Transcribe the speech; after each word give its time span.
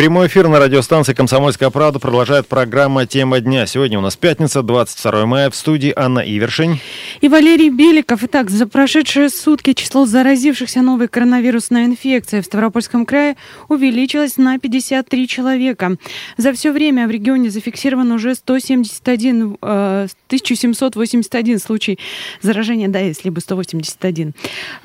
Прямой 0.00 0.28
эфир 0.28 0.48
на 0.48 0.58
радиостанции 0.58 1.12
«Комсомольская 1.12 1.68
правда» 1.68 1.98
продолжает 1.98 2.48
программа 2.48 3.04
«Тема 3.04 3.40
дня». 3.40 3.66
Сегодня 3.66 3.98
у 3.98 4.00
нас 4.00 4.16
пятница, 4.16 4.62
22 4.62 5.26
мая. 5.26 5.50
В 5.50 5.54
студии 5.54 5.92
Анна 5.94 6.20
Ивершин. 6.20 6.78
И 7.20 7.28
Валерий 7.28 7.68
Беликов. 7.68 8.24
Итак, 8.24 8.48
за 8.48 8.66
прошедшие 8.66 9.28
сутки 9.28 9.74
число 9.74 10.06
заразившихся 10.06 10.80
новой 10.80 11.08
коронавирусной 11.08 11.84
инфекцией 11.84 12.42
в 12.42 12.46
Ставропольском 12.46 13.04
крае 13.04 13.36
увеличилось 13.68 14.38
на 14.38 14.58
53 14.58 15.28
человека. 15.28 15.96
За 16.38 16.54
все 16.54 16.72
время 16.72 17.06
в 17.06 17.10
регионе 17.10 17.50
зафиксирован 17.50 18.10
уже 18.10 18.34
171, 18.34 19.58
э, 19.60 20.06
1781 20.28 21.58
случай 21.58 21.98
заражения, 22.40 22.88
да, 22.88 23.00
если 23.00 23.28
бы 23.28 23.42
181. 23.42 24.32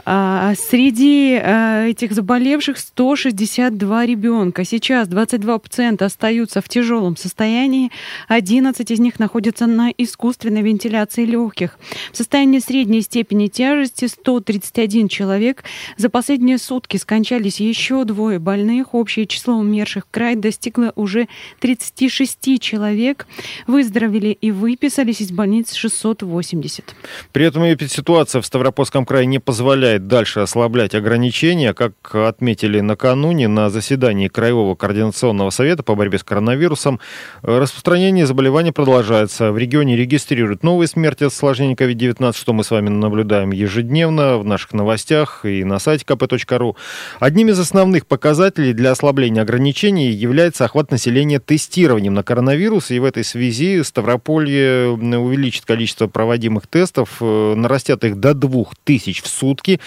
А, 0.03 0.55
среди 0.55 1.39
э, 1.41 1.91
этих 1.91 2.11
заболевших 2.11 2.77
162 2.77 4.05
ребенка. 4.05 4.65
Сейчас 4.65 5.04
22 5.07 5.59
пациента 5.59 6.05
остаются 6.05 6.61
в 6.61 6.69
тяжелом 6.69 7.17
состоянии, 7.17 7.91
11 8.27 8.91
из 8.91 8.99
них 8.99 9.19
находятся 9.19 9.67
на 9.67 9.91
искусственной 9.97 10.61
вентиляции 10.61 11.25
легких. 11.25 11.77
В 12.11 12.17
состоянии 12.17 12.59
средней 12.59 13.01
степени 13.01 13.47
тяжести 13.47 14.05
131 14.05 15.07
человек. 15.07 15.63
За 15.97 16.09
последние 16.09 16.57
сутки 16.57 16.97
скончались 16.97 17.59
еще 17.59 18.03
двое 18.03 18.39
больных. 18.39 18.93
Общее 18.93 19.27
число 19.27 19.55
умерших 19.55 20.05
в 20.05 20.11
край 20.11 20.35
достигло 20.35 20.93
уже 20.95 21.27
36 21.59 22.61
человек. 22.61 23.27
Выздоровели 23.67 24.29
и 24.29 24.51
выписались 24.51 25.21
из 25.21 25.31
больниц 25.31 25.73
680. 25.73 26.95
При 27.31 27.45
этом 27.45 27.63
ситуация 27.87 28.41
в 28.41 28.45
Ставропольском 28.45 29.05
крае 29.05 29.25
не 29.25 29.39
позволяет 29.39 30.07
дальше 30.07 30.41
ослаблять 30.41 30.95
ограничения. 30.95 31.73
Как 31.73 31.93
отметили 32.13 32.79
накануне 32.79 33.47
на 33.47 33.69
заседании 33.69 34.27
Краевого 34.27 34.75
координационного 34.95 35.49
совета 35.49 35.83
по 35.83 35.95
борьбе 35.95 36.17
с 36.17 36.23
коронавирусом, 36.23 36.99
распространение 37.41 38.25
заболевания 38.25 38.71
продолжается. 38.71 39.51
В 39.51 39.57
регионе 39.57 39.97
регистрируют 39.97 40.63
новые 40.63 40.87
смерти 40.87 41.25
от 41.25 41.33
осложнений 41.33 41.75
COVID-19, 41.75 42.35
что 42.37 42.53
мы 42.53 42.63
с 42.63 42.71
вами 42.71 42.89
наблюдаем 42.89 43.51
ежедневно 43.51 44.37
в 44.37 44.45
наших 44.45 44.73
новостях 44.73 45.43
и 45.43 45.63
на 45.63 45.79
сайте 45.79 46.05
kp.ru. 46.07 46.75
Одним 47.19 47.49
из 47.49 47.59
основных 47.59 48.07
показателей 48.07 48.73
для 48.73 48.91
ослабления 48.91 49.41
ограничений 49.41 50.11
является 50.11 50.65
охват 50.65 50.91
населения 50.91 51.39
тестированием 51.39 52.13
на 52.13 52.23
коронавирус. 52.23 52.91
И 52.91 52.99
в 52.99 53.03
этой 53.03 53.23
связи 53.23 53.83
Ставрополье 53.83 54.89
увеличит 54.89 55.65
количество 55.65 56.07
проводимых 56.07 56.67
тестов, 56.67 57.17
э, 57.19 57.53
нарастят 57.55 58.03
их 58.05 58.19
до 58.19 58.33
2000 58.33 59.21
в 59.21 59.27
сутки. 59.27 59.79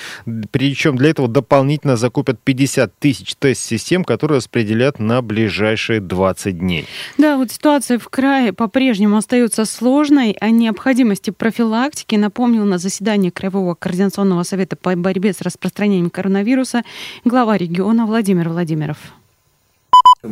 Причем 0.51 0.97
для 0.97 1.11
этого 1.11 1.29
дополнительно 1.29 1.97
закупят 1.97 2.39
50 2.43 2.93
тысяч 2.99 3.35
тест-систем, 3.37 4.05
которые 4.05 4.39
распределят 4.39 4.98
на 4.99 5.23
ближайшие 5.23 6.01
20 6.01 6.59
дней. 6.59 6.87
Да, 7.17 7.37
вот 7.37 7.51
ситуация 7.51 7.99
в 7.99 8.09
крае 8.09 8.53
по-прежнему 8.53 9.17
остается 9.17 9.65
сложной. 9.65 10.33
О 10.41 10.51
необходимости 10.51 11.31
профилактики 11.31 12.17
напомнил 12.17 12.65
на 12.65 12.79
заседании 12.79 13.31
Краевого 13.31 13.75
координационного 13.75 14.43
совета 14.43 14.77
по 14.77 14.95
борьбе 14.97 15.33
с 15.33 15.41
распространением 15.41 16.11
коронавируса 16.11 16.83
глава 17.25 17.57
региона 17.57 18.07
Владимир 18.07 18.49
Владимиров. 18.49 18.99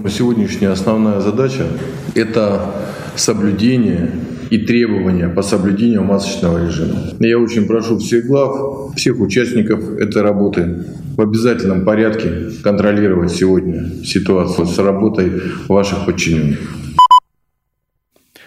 Сегодняшняя 0.08 0.70
основная 0.70 1.20
задача– 1.20 1.68
это 2.14 2.74
соблюдение 3.18 4.10
и 4.50 4.58
требования 4.58 5.28
по 5.28 5.42
соблюдению 5.42 6.04
масочного 6.04 6.66
режима. 6.66 6.98
Я 7.20 7.38
очень 7.38 7.66
прошу 7.66 7.98
всех 7.98 8.26
глав, 8.26 8.94
всех 8.96 9.20
участников 9.20 9.98
этой 9.98 10.22
работы 10.22 10.84
в 11.16 11.20
обязательном 11.20 11.84
порядке 11.84 12.50
контролировать 12.62 13.32
сегодня 13.32 14.04
ситуацию 14.04 14.66
с 14.66 14.78
работой 14.78 15.32
ваших 15.68 16.06
подчиненных 16.06 16.58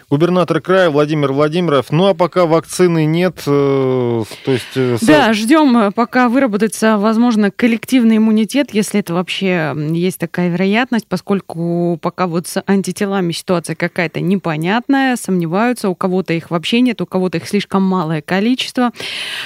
губернатор 0.09 0.59
края 0.59 0.89
Владимир 0.89 1.31
Владимиров. 1.31 1.91
Ну 1.91 2.07
а 2.07 2.13
пока 2.13 2.45
вакцины 2.45 3.05
нет, 3.05 3.43
э, 3.45 4.23
то 4.45 4.51
есть... 4.51 4.75
Э, 4.75 4.97
да, 5.01 5.33
ждем, 5.33 5.77
э, 5.77 5.91
пока 5.91 6.29
выработается, 6.29 6.97
возможно, 6.97 7.51
коллективный 7.51 8.17
иммунитет, 8.17 8.73
если 8.73 8.99
это 8.99 9.13
вообще 9.13 9.75
есть 9.91 10.17
такая 10.17 10.49
вероятность, 10.49 11.07
поскольку 11.07 11.99
пока 12.01 12.25
вот 12.25 12.47
с 12.47 12.63
антителами 12.65 13.31
ситуация 13.31 13.75
какая-то 13.75 14.19
непонятная, 14.19 15.15
сомневаются, 15.15 15.89
у 15.89 15.95
кого-то 15.95 16.33
их 16.33 16.49
вообще 16.49 16.81
нет, 16.81 17.01
у 17.01 17.05
кого-то 17.05 17.37
их 17.37 17.47
слишком 17.47 17.83
малое 17.83 18.21
количество. 18.21 18.91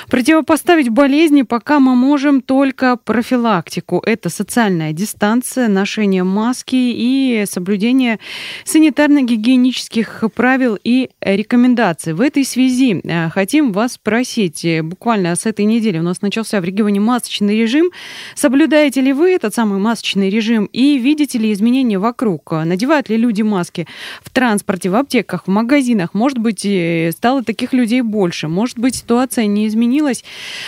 Противопоставить 0.09 0.89
болезни 0.89 1.41
пока 1.41 1.79
мы 1.79 1.95
можем 1.95 2.41
только 2.41 2.95
профилактику. 2.95 4.01
Это 4.05 4.29
социальная 4.29 4.93
дистанция, 4.93 5.67
ношение 5.67 6.23
маски 6.23 6.75
и 6.75 7.43
соблюдение 7.49 8.19
санитарно-гигиенических 8.65 10.29
правил 10.29 10.52
правил 10.53 10.77
и 10.83 11.09
рекомендаций. 11.19 12.13
В 12.13 12.21
этой 12.21 12.45
связи 12.45 13.01
э, 13.03 13.29
хотим 13.31 13.71
вас 13.71 13.93
спросить, 13.93 14.63
э, 14.63 14.83
буквально 14.83 15.35
с 15.35 15.47
этой 15.47 15.65
недели 15.65 15.97
у 15.97 16.03
нас 16.03 16.21
начался 16.21 16.61
в 16.61 16.63
регионе 16.63 16.99
масочный 16.99 17.57
режим. 17.57 17.89
Соблюдаете 18.35 19.01
ли 19.01 19.13
вы 19.13 19.31
этот 19.31 19.55
самый 19.55 19.79
масочный 19.79 20.29
режим 20.29 20.65
и 20.65 20.99
видите 20.99 21.39
ли 21.39 21.51
изменения 21.51 21.97
вокруг? 21.97 22.51
Надевают 22.51 23.09
ли 23.09 23.17
люди 23.17 23.41
маски 23.41 23.87
в 24.21 24.29
транспорте, 24.29 24.91
в 24.91 24.95
аптеках, 24.95 25.47
в 25.47 25.49
магазинах? 25.49 26.13
Может 26.13 26.37
быть, 26.37 26.63
э, 26.65 27.09
стало 27.13 27.43
таких 27.43 27.73
людей 27.73 28.01
больше? 28.01 28.47
Может 28.47 28.77
быть, 28.77 28.95
ситуация 28.95 29.47
не 29.47 29.65
изменилась? 29.65 30.23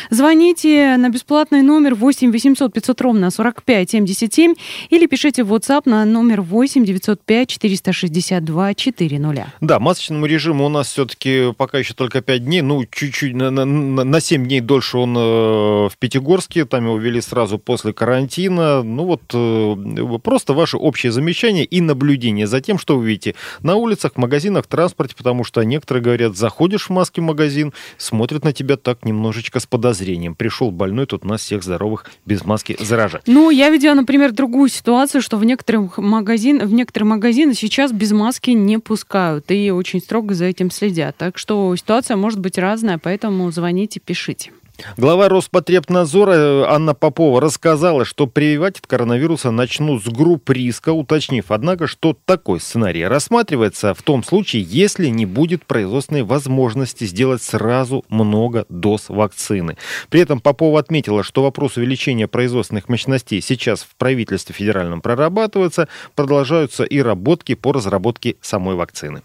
Звоните 0.10 0.98
на 0.98 1.10
бесплатный 1.10 1.62
номер 1.62 1.94
8 1.94 2.32
800 2.32 2.74
500 2.74 3.02
ровно 3.02 3.30
45 3.30 3.92
77 3.92 4.56
или 4.90 5.06
пишите 5.06 5.44
в 5.44 5.54
WhatsApp 5.54 5.84
на 5.86 6.06
номер 6.06 6.42
8 6.42 6.84
905 6.86 7.50
462 7.50 8.74
400. 8.74 9.52
Да, 9.62 9.75
да, 9.76 9.80
масочному 9.80 10.26
режиму 10.26 10.66
у 10.66 10.70
нас 10.70 10.88
все-таки 10.88 11.54
пока 11.58 11.80
еще 11.80 11.94
только 11.94 12.22
5 12.22 12.46
дней, 12.46 12.62
ну, 12.62 12.86
чуть-чуть, 12.90 13.36
на, 13.36 13.52
на, 13.52 13.66
на 13.66 14.20
7 14.22 14.46
дней 14.46 14.62
дольше 14.62 14.98
он 14.98 15.18
э, 15.18 15.20
в 15.20 15.92
Пятигорске, 16.00 16.64
там 16.64 16.86
его 16.86 16.98
ввели 16.98 17.20
сразу 17.20 17.58
после 17.58 17.92
карантина. 17.92 18.84
Ну 18.84 19.04
вот, 19.04 19.22
э, 19.34 20.18
просто 20.24 20.54
ваши 20.54 20.78
общие 20.78 21.12
замечания 21.12 21.66
и 21.66 21.82
наблюдения 21.82 22.48
за 22.48 22.62
тем, 22.62 22.80
что 22.80 22.98
вы 22.98 23.06
видите 23.06 23.36
на 23.64 23.76
улицах, 23.76 24.14
в 24.14 24.18
магазинах, 24.18 24.64
в 24.64 24.68
транспорте, 24.68 25.14
потому 25.14 25.44
что 25.44 25.62
некоторые 25.64 26.04
говорят, 26.04 26.38
заходишь 26.38 26.88
в 26.88 26.92
маске 26.92 27.20
в 27.20 27.26
магазин, 27.26 27.74
смотрят 27.98 28.46
на 28.46 28.54
тебя 28.54 28.78
так 28.78 29.04
немножечко 29.04 29.60
с 29.60 29.66
подозрением. 29.66 30.36
Пришел 30.36 30.72
больной, 30.72 31.06
тут 31.06 31.26
нас 31.26 31.42
всех 31.42 31.64
здоровых 31.64 32.06
без 32.26 32.46
маски 32.46 32.78
заражать. 32.80 33.24
Ну, 33.28 33.50
я 33.50 33.70
видела, 33.70 33.94
например, 33.94 34.32
другую 34.32 34.70
ситуацию, 34.70 35.22
что 35.22 35.36
в 35.36 35.44
некоторых, 35.44 35.98
магазин, 35.98 36.66
в 36.66 36.72
некоторые 36.72 37.10
магазины 37.10 37.54
сейчас 37.54 37.92
без 37.92 38.14
маски 38.14 38.52
не 38.52 38.78
пускают. 38.78 39.52
И 39.52 39.65
очень 39.72 40.02
строго 40.02 40.34
за 40.34 40.46
этим 40.46 40.72
следят. 40.72 41.16
Так 41.18 41.38
что 41.38 41.76
ситуация 41.76 42.18
может 42.18 42.40
быть 42.40 42.58
разная, 42.58 42.98
поэтому 42.98 43.50
звоните, 43.52 44.00
пишите. 44.00 44.52
Глава 44.98 45.30
Роспотребнадзора 45.30 46.34
э, 46.34 46.64
Анна 46.68 46.94
Попова 46.94 47.40
рассказала, 47.40 48.04
что 48.04 48.28
прививать 48.28 48.80
от 48.80 48.88
коронавируса 48.88 49.52
начнут 49.52 50.04
с 50.04 50.08
групп 50.08 50.50
риска, 50.50 50.92
уточнив, 50.92 51.46
однако, 51.50 51.88
что 51.88 52.18
такой 52.26 52.60
сценарий 52.60 53.06
рассматривается 53.06 53.94
в 53.94 54.02
том 54.02 54.24
случае, 54.24 54.64
если 54.64 55.08
не 55.08 55.26
будет 55.26 55.66
производственной 55.66 56.24
возможности 56.24 57.06
сделать 57.06 57.42
сразу 57.42 58.04
много 58.10 58.66
доз 58.70 59.06
вакцины. 59.08 59.78
При 60.10 60.22
этом 60.22 60.42
Попова 60.42 60.80
отметила, 60.80 61.24
что 61.24 61.44
вопрос 61.44 61.78
увеличения 61.78 62.28
производственных 62.28 62.90
мощностей 62.90 63.42
сейчас 63.42 63.84
в 63.84 63.96
правительстве 63.96 64.54
федеральном 64.54 65.02
прорабатывается, 65.02 65.88
продолжаются 66.16 66.84
и 66.84 67.00
работки 67.00 67.56
по 67.56 67.72
разработке 67.72 68.36
самой 68.42 68.76
вакцины. 68.76 69.22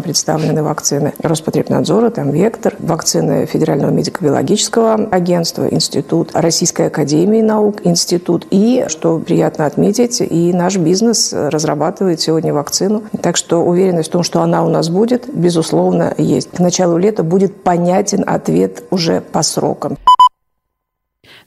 Представлены 0.00 0.62
вакцины 0.62 1.12
Роспотребнадзора, 1.22 2.10
там 2.10 2.30
«Вектор», 2.30 2.74
вакцины 2.78 3.46
Федерального 3.46 3.90
медико-биологического 3.90 5.08
агентства, 5.10 5.68
Институт 5.70 6.30
Российской 6.34 6.86
Академии 6.86 7.42
Наук, 7.42 7.80
Институт. 7.84 8.46
И, 8.50 8.84
что 8.88 9.18
приятно 9.18 9.66
отметить, 9.66 10.20
и 10.20 10.52
наш 10.52 10.76
бизнес 10.76 11.32
разрабатывает 11.32 12.20
сегодня 12.20 12.52
вакцину. 12.52 13.02
Так 13.22 13.36
что 13.36 13.64
уверенность 13.64 14.08
в 14.08 14.12
том, 14.12 14.22
что 14.22 14.42
она 14.42 14.64
у 14.64 14.68
нас 14.68 14.88
будет, 14.88 15.32
безусловно, 15.32 16.14
есть. 16.18 16.50
К 16.50 16.58
началу 16.60 16.96
лета 16.96 17.22
будет 17.22 17.62
понятен 17.62 18.24
ответ 18.26 18.84
уже 18.90 19.20
по 19.20 19.42
срокам. 19.42 19.96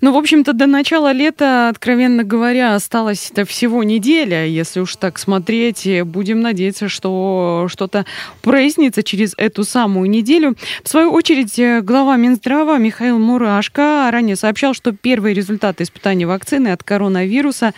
Ну, 0.04 0.12
в 0.12 0.18
общем-то, 0.18 0.52
до 0.52 0.68
начала 0.68 1.14
лета, 1.14 1.70
откровенно 1.70 2.26
говоря, 2.26 2.76
осталось 2.76 3.32
это 3.32 3.46
всего 3.46 3.84
неделя. 3.86 4.46
Если 4.46 4.82
уж 4.82 4.98
так 4.98 5.18
смотреть, 5.18 5.88
будем 6.04 6.42
надеяться, 6.42 6.90
что 6.90 7.68
что-то 7.70 8.06
прояснится 8.42 9.02
через 9.02 9.34
эту 9.38 9.64
самую 9.64 10.10
неделю. 10.10 10.58
В 10.84 10.90
свою 10.90 11.10
очередь, 11.14 11.86
глава 11.86 12.18
Минздрава 12.18 12.80
Михаил 12.80 13.18
Мурашко 13.18 14.10
ранее 14.12 14.36
сообщал, 14.36 14.74
что 14.74 14.92
первые 14.92 15.34
результаты 15.34 15.84
испытаний 15.84 16.26
вакцины 16.26 16.74
от 16.74 16.84
коронавируса 16.84 17.74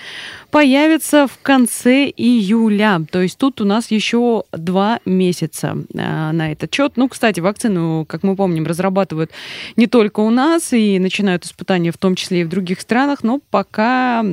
появится 0.55 1.27
в 1.27 1.37
конце 1.41 2.05
июля. 2.05 3.01
То 3.11 3.21
есть 3.21 3.37
тут 3.37 3.59
у 3.59 3.65
нас 3.65 3.91
еще 3.91 4.45
два 4.53 5.01
месяца 5.03 5.75
э, 5.93 6.31
на 6.31 6.49
этот 6.53 6.73
счет. 6.73 6.93
Ну, 6.95 7.09
кстати, 7.09 7.41
вакцину, 7.41 8.05
как 8.07 8.23
мы 8.23 8.37
помним, 8.37 8.65
разрабатывают 8.65 9.31
не 9.75 9.87
только 9.87 10.21
у 10.21 10.29
нас 10.29 10.71
и 10.71 10.97
начинают 10.97 11.43
испытания 11.43 11.91
в 11.91 11.97
том 11.97 12.15
числе 12.15 12.39
и 12.39 12.43
в 12.45 12.47
других 12.47 12.79
странах, 12.79 13.21
но 13.21 13.41
пока 13.51 14.23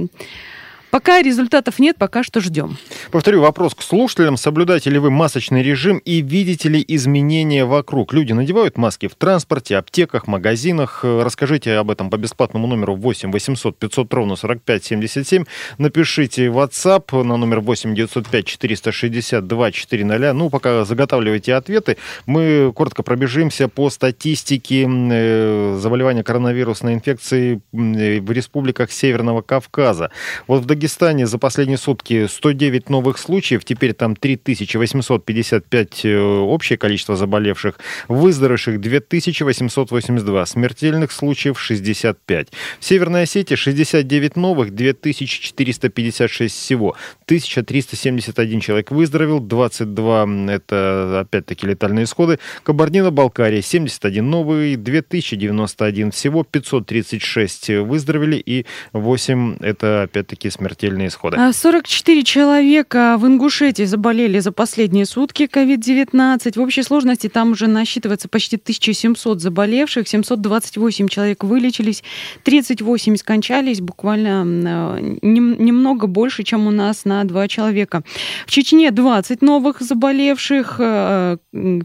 Пока 0.92 1.22
результатов 1.22 1.78
нет, 1.78 1.96
пока 1.96 2.22
что 2.22 2.42
ждем. 2.42 2.76
Повторю 3.10 3.40
вопрос 3.40 3.74
к 3.74 3.80
слушателям. 3.80 4.36
Соблюдаете 4.36 4.90
ли 4.90 4.98
вы 4.98 5.10
масочный 5.10 5.62
режим 5.62 5.96
и 5.96 6.20
видите 6.20 6.68
ли 6.68 6.84
изменения 6.86 7.64
вокруг? 7.64 8.12
Люди 8.12 8.34
надевают 8.34 8.76
маски 8.76 9.08
в 9.08 9.14
транспорте, 9.14 9.78
аптеках, 9.78 10.26
магазинах. 10.26 11.00
Расскажите 11.02 11.76
об 11.76 11.90
этом 11.90 12.10
по 12.10 12.18
бесплатному 12.18 12.66
номеру 12.66 12.94
8 12.94 13.32
800 13.32 13.78
500 13.78 14.12
ровно 14.12 14.36
45 14.36 14.84
77. 14.84 15.44
Напишите 15.78 16.48
WhatsApp 16.48 17.22
на 17.22 17.38
номер 17.38 17.60
8 17.60 17.94
905 17.94 18.44
462 18.44 19.72
400. 19.72 20.32
Ну, 20.34 20.50
пока 20.50 20.84
заготавливайте 20.84 21.54
ответы, 21.54 21.96
мы 22.26 22.70
коротко 22.76 23.02
пробежимся 23.02 23.68
по 23.68 23.88
статистике 23.88 24.86
э, 24.86 25.78
заболевания 25.80 26.22
коронавирусной 26.22 26.92
инфекцией 26.92 27.62
э, 27.72 28.20
в 28.20 28.30
республиках 28.30 28.92
Северного 28.92 29.40
Кавказа. 29.40 30.10
Вот 30.46 30.60
в 30.60 30.66
Дагестане 30.66 30.81
за 31.26 31.38
последние 31.38 31.78
сутки 31.78 32.26
109 32.26 32.88
новых 32.90 33.18
случаев, 33.18 33.64
теперь 33.64 33.92
там 33.92 34.16
3855 34.16 36.04
э, 36.04 36.18
общее 36.18 36.76
количество 36.78 37.16
заболевших, 37.16 37.78
выздоровевших 38.08 38.80
2882, 38.80 40.46
смертельных 40.46 41.12
случаев 41.12 41.60
65. 41.60 42.48
В 42.80 42.84
Северной 42.84 43.22
Осетии 43.22 43.54
69 43.54 44.36
новых, 44.36 44.74
2456 44.74 46.54
всего, 46.54 46.96
1371 47.24 48.60
человек 48.60 48.90
выздоровел, 48.90 49.40
22 49.40 50.52
это 50.52 51.20
опять-таки 51.20 51.66
летальные 51.66 52.04
исходы. 52.04 52.38
Кабардино-Балкария 52.62 53.62
71 53.62 54.28
новый, 54.28 54.76
2091 54.76 56.10
всего, 56.10 56.44
536 56.44 57.68
выздоровели 57.80 58.36
и 58.36 58.66
8 58.92 59.58
это 59.60 60.02
опять-таки 60.02 60.50
смертельные 60.72 61.08
исходы. 61.08 61.52
44 61.52 62.20
а 62.20 62.24
человека 62.24 63.16
в 63.18 63.26
Ингушетии 63.26 63.84
заболели 63.84 64.38
за 64.40 64.52
последние 64.52 65.06
сутки 65.06 65.44
COVID-19. 65.44 66.58
В 66.58 66.60
общей 66.60 66.82
сложности 66.82 67.28
там 67.28 67.52
уже 67.52 67.66
насчитывается 67.66 68.28
почти 68.28 68.56
1700 68.56 69.40
заболевших, 69.40 70.08
728 70.08 71.08
человек 71.08 71.44
вылечились, 71.44 72.02
38 72.44 73.16
скончались, 73.16 73.80
буквально 73.80 74.98
э, 74.98 75.18
немного 75.22 76.06
больше, 76.06 76.42
чем 76.42 76.66
у 76.66 76.70
нас 76.70 77.04
на 77.04 77.24
2 77.24 77.48
человека. 77.48 78.02
В 78.46 78.50
Чечне 78.50 78.90
20 78.90 79.42
новых 79.42 79.80
заболевших, 79.80 80.76
э, 80.78 81.36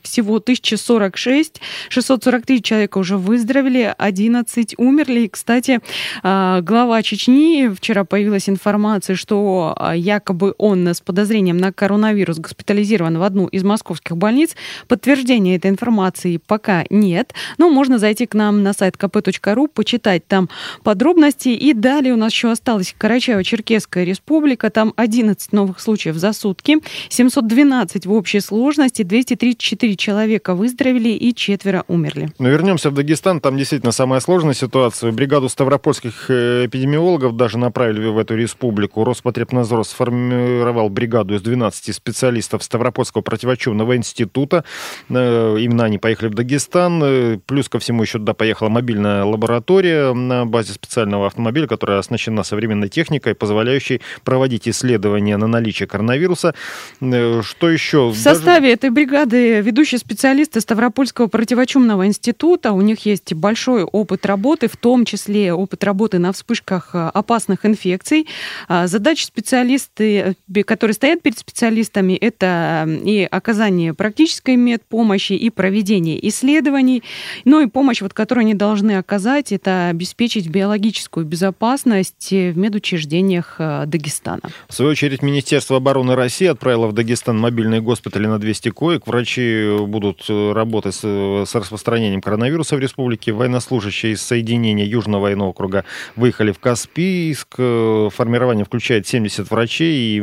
всего 0.03 0.39
1046, 0.39 1.61
643 1.89 2.61
человека 2.61 2.97
уже 2.97 3.17
выздоровели, 3.17 3.93
11 3.97 4.75
умерли. 4.77 5.21
И, 5.21 5.27
кстати, 5.27 5.79
глава 6.23 7.01
Чечни, 7.01 7.69
вчера 7.75 8.03
появилась 8.03 8.49
информация, 8.49 8.76
что 9.15 9.75
якобы 9.95 10.53
он 10.57 10.87
с 10.87 11.01
подозрением 11.01 11.57
на 11.57 11.71
коронавирус 11.71 12.39
госпитализирован 12.39 13.17
в 13.17 13.23
одну 13.23 13.47
из 13.47 13.63
московских 13.63 14.17
больниц. 14.17 14.55
Подтверждения 14.87 15.55
этой 15.55 15.71
информации 15.71 16.37
пока 16.37 16.85
нет, 16.89 17.33
но 17.57 17.69
можно 17.69 17.97
зайти 17.97 18.25
к 18.25 18.33
нам 18.33 18.63
на 18.63 18.73
сайт 18.73 18.95
kp.ru, 18.95 19.67
почитать 19.67 20.27
там 20.27 20.49
подробности. 20.83 21.49
И 21.49 21.73
далее 21.73 22.13
у 22.13 22.17
нас 22.17 22.31
еще 22.31 22.51
осталась 22.51 22.95
Карачаево-Черкесская 22.99 24.03
республика, 24.03 24.69
там 24.69 24.93
11 24.95 25.53
новых 25.53 25.79
случаев 25.79 26.15
за 26.15 26.33
сутки, 26.33 26.77
712 27.09 28.05
в 28.05 28.11
общей 28.11 28.39
сложности, 28.39 29.03
234 29.03 29.95
человека 29.95 30.55
выздоровели 30.55 31.09
и 31.09 31.33
четверо 31.33 31.83
умерли. 31.87 32.31
Но 32.39 32.49
вернемся 32.49 32.89
в 32.89 32.93
Дагестан, 32.93 33.39
там 33.41 33.57
действительно 33.57 33.91
самая 33.91 34.19
сложная 34.19 34.53
ситуация. 34.53 35.11
Бригаду 35.11 35.49
ставропольских 35.49 36.29
э, 36.29 36.65
эпидемиологов 36.65 37.35
даже 37.35 37.57
направили 37.57 38.07
в 38.07 38.17
эту 38.17 38.35
республику. 38.35 38.56
Роспотребнадзор 39.03 39.85
сформировал 39.85 40.89
бригаду 40.89 41.35
из 41.35 41.41
12 41.41 41.95
специалистов 41.95 42.63
Ставропольского 42.63 43.21
противочумного 43.21 43.95
института. 43.95 44.63
Э, 45.09 45.57
именно 45.59 45.85
они 45.85 45.97
поехали 45.97 46.29
в 46.29 46.33
Дагестан. 46.33 47.01
Э, 47.03 47.39
плюс 47.45 47.69
ко 47.69 47.79
всему 47.79 48.01
еще 48.03 48.19
туда 48.19 48.33
поехала 48.33 48.69
мобильная 48.69 49.23
лаборатория 49.23 50.13
на 50.13 50.45
базе 50.45 50.73
специального 50.73 51.27
автомобиля, 51.27 51.67
которая 51.67 51.99
оснащена 51.99 52.43
современной 52.43 52.89
техникой, 52.89 53.35
позволяющей 53.35 54.01
проводить 54.23 54.67
исследования 54.67 55.37
на 55.37 55.47
наличие 55.47 55.87
коронавируса. 55.87 56.53
Э, 57.01 57.41
что 57.43 57.69
еще? 57.69 58.09
В 58.09 58.17
составе 58.17 58.73
этой 58.73 58.89
бригады 58.89 59.61
ведущие 59.61 59.99
специалисты 59.99 60.61
Ставропольского 60.61 61.27
противочумного 61.27 62.07
института. 62.07 62.71
У 62.71 62.81
них 62.81 63.05
есть 63.05 63.33
большой 63.33 63.83
опыт 63.83 64.25
работы, 64.25 64.67
в 64.67 64.77
том 64.77 65.05
числе 65.05 65.53
опыт 65.53 65.83
работы 65.83 66.19
на 66.19 66.33
вспышках 66.33 66.89
опасных 66.93 67.65
инфекций. 67.65 68.27
А, 68.67 68.87
задача 68.87 69.25
специалисты, 69.25 70.35
которые 70.65 70.93
стоят 70.93 71.21
перед 71.21 71.37
специалистами, 71.37 72.13
это 72.13 72.87
и 73.03 73.27
оказание 73.29 73.93
практической 73.93 74.55
медпомощи, 74.55 75.33
и 75.33 75.49
проведение 75.49 76.25
исследований. 76.27 77.03
Ну 77.45 77.61
и 77.61 77.67
помощь, 77.67 78.01
вот, 78.01 78.13
которую 78.13 78.43
они 78.43 78.53
должны 78.53 78.97
оказать, 78.97 79.51
это 79.51 79.89
обеспечить 79.89 80.49
биологическую 80.49 81.25
безопасность 81.25 82.31
в 82.31 82.57
медучреждениях 82.57 83.55
э, 83.59 83.83
Дагестана. 83.85 84.41
В 84.67 84.73
свою 84.73 84.91
очередь, 84.91 85.21
Министерство 85.21 85.77
обороны 85.77 86.15
России 86.15 86.47
отправило 86.47 86.87
в 86.87 86.93
Дагестан 86.93 87.37
мобильные 87.39 87.81
госпитали 87.81 88.27
на 88.27 88.39
200 88.39 88.69
коек. 88.69 89.07
Врачи 89.07 89.77
будут 89.85 90.25
э, 90.29 90.51
работать 90.53 90.95
с, 90.95 91.01
с 91.01 91.55
распространением 91.55 92.21
коронавируса 92.21 92.75
в 92.75 92.79
республике. 92.79 93.31
Военнослужащие 93.31 94.13
из 94.13 94.21
соединения 94.21 94.85
Южного 94.85 95.21
военного 95.23 95.49
округа 95.49 95.85
выехали 96.15 96.51
в 96.51 96.59
Каспийск. 96.59 97.55
Э, 97.57 98.09
формирование 98.37 98.65
включает 98.65 99.07
70 99.07 99.49
врачей 99.49 100.17
и 100.17 100.19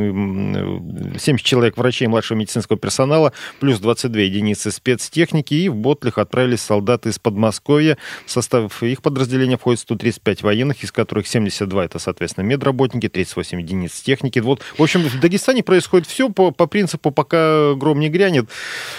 70 1.19 1.44
человек 1.44 1.76
врачей 1.76 2.06
младшего 2.06 2.38
медицинского 2.38 2.78
персонала, 2.78 3.32
плюс 3.58 3.81
22 3.81 4.22
единицы 4.22 4.70
спецтехники. 4.70 5.55
И 5.55 5.69
в 5.69 5.75
Ботлих 5.75 6.19
отправились 6.19 6.61
солдаты 6.61 7.08
из 7.08 7.19
Подмосковья. 7.19 7.99
В 8.25 8.31
состав 8.31 8.82
их 8.82 9.02
подразделения 9.02 9.56
входит 9.56 9.81
135 9.81 10.43
военных, 10.43 10.84
из 10.84 10.93
которых 10.93 11.26
72 11.26 11.84
это, 11.84 11.99
соответственно, 11.99 12.44
медработники, 12.44 13.08
38 13.08 13.61
единиц 13.61 14.00
техники. 14.00 14.38
Вот, 14.38 14.62
в 14.78 14.82
общем, 14.82 15.02
в 15.02 15.20
Дагестане 15.20 15.62
происходит 15.62 16.06
все 16.06 16.28
по, 16.28 16.52
по 16.52 16.66
принципу, 16.66 17.11
пока 17.11 17.75
гром 17.75 17.99
не 17.99 18.08
грянет. 18.08 18.49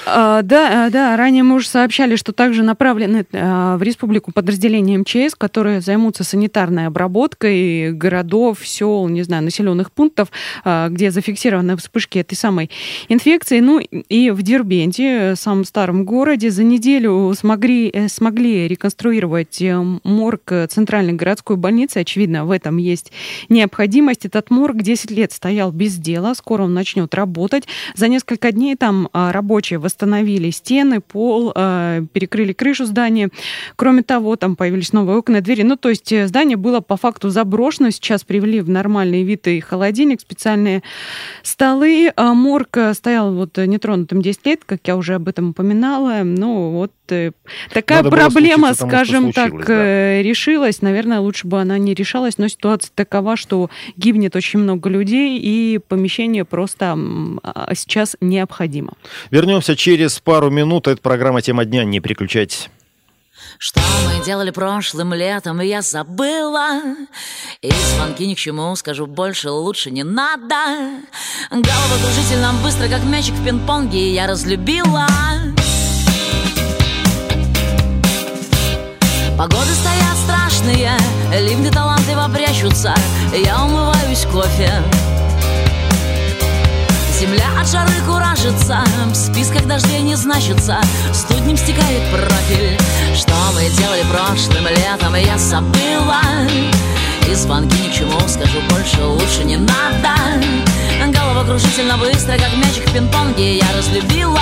А, 0.06 0.41
да, 0.41 0.89
да, 0.89 1.15
ранее 1.15 1.44
мы 1.44 1.56
уже 1.56 1.69
сообщали, 1.69 2.17
что 2.17 2.34
также 2.34 2.63
направлены 2.63 3.25
а, 3.31 3.77
в 3.77 3.84
республику 3.84 4.34
подразделения 4.34 4.98
МЧС, 4.98 5.36
которые 5.36 5.79
займутся 5.79 6.24
санитарной 6.24 6.88
обработкой 6.88 7.93
городов, 7.93 8.60
сел, 8.67 9.04
не 9.09 9.24
знаю, 9.24 9.43
населенных 9.43 9.91
пунктов, 9.91 10.29
а, 10.63 10.89
где 10.89 11.12
зафиксированы 11.12 11.77
вспышки 11.77 12.19
этой 12.19 12.35
самой 12.35 12.69
инфекции. 13.09 13.59
Ну 13.59 13.79
и 13.79 14.29
в 14.31 14.41
Дербенте, 14.41 15.35
самом 15.35 15.65
старом 15.65 16.05
городе, 16.05 16.50
за 16.50 16.63
неделю 16.63 17.33
смогли, 17.38 17.89
э, 17.93 18.07
смогли 18.07 18.67
реконструировать 18.67 19.62
э, 19.62 19.75
морг 20.03 20.51
Центральной 20.69 21.13
городской 21.13 21.57
больницы. 21.57 22.00
Очевидно, 22.00 22.45
в 22.45 22.51
этом 22.51 22.77
есть 22.77 23.12
необходимость. 23.50 24.25
Этот 24.25 24.50
морг 24.50 24.81
10 24.81 25.12
лет 25.12 25.31
стоял 25.31 25.71
без 25.71 25.95
дела. 25.95 26.33
Скоро 26.33 26.63
он 26.63 26.74
начнет 26.74 27.13
работать. 27.15 27.65
За 27.95 28.07
несколько 28.07 28.51
дней 28.51 28.75
там 28.75 29.09
а, 29.13 29.31
рабочие 29.31 29.79
восстановили 29.79 30.50
стены, 30.50 31.01
пол, 31.01 31.51
а, 31.55 32.03
перекрыли 32.13 32.53
крышу 32.53 32.85
здания. 32.85 33.29
Кроме 33.75 34.03
того, 34.03 34.35
там 34.35 34.55
появились 34.55 34.93
новые 34.93 35.17
окна, 35.17 35.41
двери. 35.41 35.63
Ну, 35.63 35.75
то 35.75 35.89
есть 35.89 36.12
э, 36.12 36.27
здание 36.27 36.57
было 36.57 36.79
по 36.79 36.97
факту 36.97 37.29
заброшено. 37.29 37.89
Сейчас 37.89 38.24
привели 38.24 38.62
в 38.62 38.69
нормальный 38.69 38.95
вид 39.04 39.48
и 39.48 39.60
холодильник, 39.60 40.22
специальные 40.22 40.84
столы. 41.44 42.12
А 42.16 42.34
морг 42.34 42.78
стоял 42.94 43.34
вот 43.34 43.58
нетронутым 43.58 44.22
10 44.22 44.46
лет, 44.46 44.62
как 44.66 44.82
я 44.86 44.96
уже 44.96 45.16
об 45.16 45.28
этом 45.28 45.50
упоминала. 45.50 46.22
Ну, 46.24 46.72
вот 46.72 46.92
э, 47.10 47.32
такая 47.74 48.04
Надо 48.04 48.16
проблема, 48.16 48.74
скажем 48.74 49.32
так, 49.32 49.66
да. 49.66 49.74
Э, 49.74 50.22
решилась. 50.22 50.82
Наверное, 50.82 51.20
лучше 51.20 51.48
бы 51.48 51.60
она 51.60 51.78
не 51.78 51.94
решалась, 51.94 52.38
но 52.38 52.48
ситуация 52.48 52.92
такова, 52.94 53.36
что 53.38 53.70
гибнет 53.98 54.36
очень 54.36 54.60
много 54.60 54.90
людей, 54.90 55.40
и 55.40 55.80
помещение 55.80 56.46
просто 56.46 56.98
а, 57.44 57.74
сейчас 57.75 58.16
необходимо. 58.22 58.94
Вернемся 59.32 59.75
через 59.75 60.20
пару 60.20 60.50
минут. 60.50 60.88
Это 60.88 61.02
программа 61.02 61.42
«Тема 61.42 61.66
дня». 61.66 61.84
Не 61.84 62.00
переключайтесь. 62.00 62.70
Что 63.57 63.79
мы 64.05 64.24
делали 64.24 64.51
прошлым 64.51 65.13
летом, 65.13 65.62
я 65.62 65.81
забыла. 65.81 66.81
И 67.62 67.71
звонки 67.71 68.27
ни 68.27 68.33
к 68.33 68.38
чему, 68.38 68.75
скажу 68.75 69.07
больше, 69.07 69.50
лучше 69.50 69.91
не 69.91 70.03
надо. 70.03 70.55
Головокружительно 71.50 72.53
быстро, 72.63 72.88
как 72.88 73.03
мячик 73.03 73.33
в 73.33 73.45
пинг-понге 73.45 74.13
Я 74.13 74.27
разлюбила. 74.27 75.07
Погоды 79.38 79.74
стоят 79.74 80.17
страшные, 80.24 80.91
ливни 81.41 81.69
талантливо 81.69 82.29
прячутся 82.33 82.95
Я 83.33 83.63
умываюсь 83.63 84.25
кофе 84.31 84.71
Земля 87.19 87.45
от 87.57 87.69
жары 87.69 87.93
куражится, 88.05 88.84
в 89.07 89.15
списках 89.15 89.65
дождей 89.65 90.01
не 90.01 90.15
значится. 90.15 90.81
Студнем 91.13 91.55
стекает 91.55 92.12
профиль, 92.12 92.77
что 93.15 93.34
мы 93.53 93.69
делали 93.69 94.03
прошлым 94.12 94.67
летом, 94.67 95.15
я 95.15 95.38
забыла. 95.38 96.19
И 97.29 97.34
звонки 97.34 97.77
ни 97.81 97.88
к 97.88 97.93
чему, 97.93 98.19
скажу 98.27 98.60
больше, 98.69 99.01
лучше 99.01 99.45
не 99.45 99.55
надо. 99.55 100.12
Головокружительно 101.07 101.98
быстро, 101.98 102.34
как 102.34 102.53
мячик 102.57 102.89
в 102.89 102.93
пинг-понге 102.93 103.57
Я 103.57 103.65
разлюбила, 103.77 104.39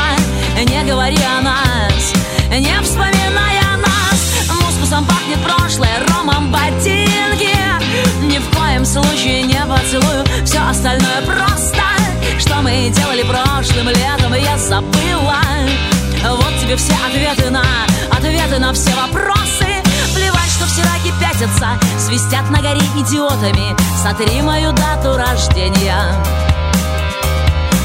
не 0.58 0.84
говори 0.84 1.18
о 1.18 1.42
нас 1.42 2.14
Не 2.50 2.82
вспоминай 2.82 3.60
о 3.72 3.78
нас. 3.78 4.50
Мускусом 4.62 5.06
пахнет 5.06 5.40
прошлое, 5.44 6.00
ромом 6.08 6.52
ботинки. 6.52 7.56
Ни 8.24 8.40
в 8.40 8.58
коем 8.58 8.84
случае 8.84 9.44
не 9.44 9.62
поцелую 9.66 10.26
Все 10.46 10.60
остальное 10.60 11.22
просто 11.26 12.03
Что 12.40 12.62
мы 12.62 12.90
делали 12.90 13.24
прошлым 13.24 13.90
летом, 13.90 14.34
я 14.34 14.58
забыла. 14.58 15.42
Вот 16.24 16.60
тебе 16.62 16.76
все 16.76 16.94
ответы 17.06 17.50
на, 17.50 17.64
ответы 18.12 18.60
на 18.60 18.74
все 18.74 18.92
вопросы. 18.96 19.66
Плевать, 20.16 20.52
что 20.52 20.66
все 20.66 20.82
раки 20.84 21.14
пятятся 21.20 21.80
Свистят 22.00 22.50
на 22.50 22.62
горе 22.62 22.82
идиотами. 22.98 23.76
Сотри 24.02 24.42
мою 24.42 24.72
дату 24.72 25.18
рождения. 25.18 25.98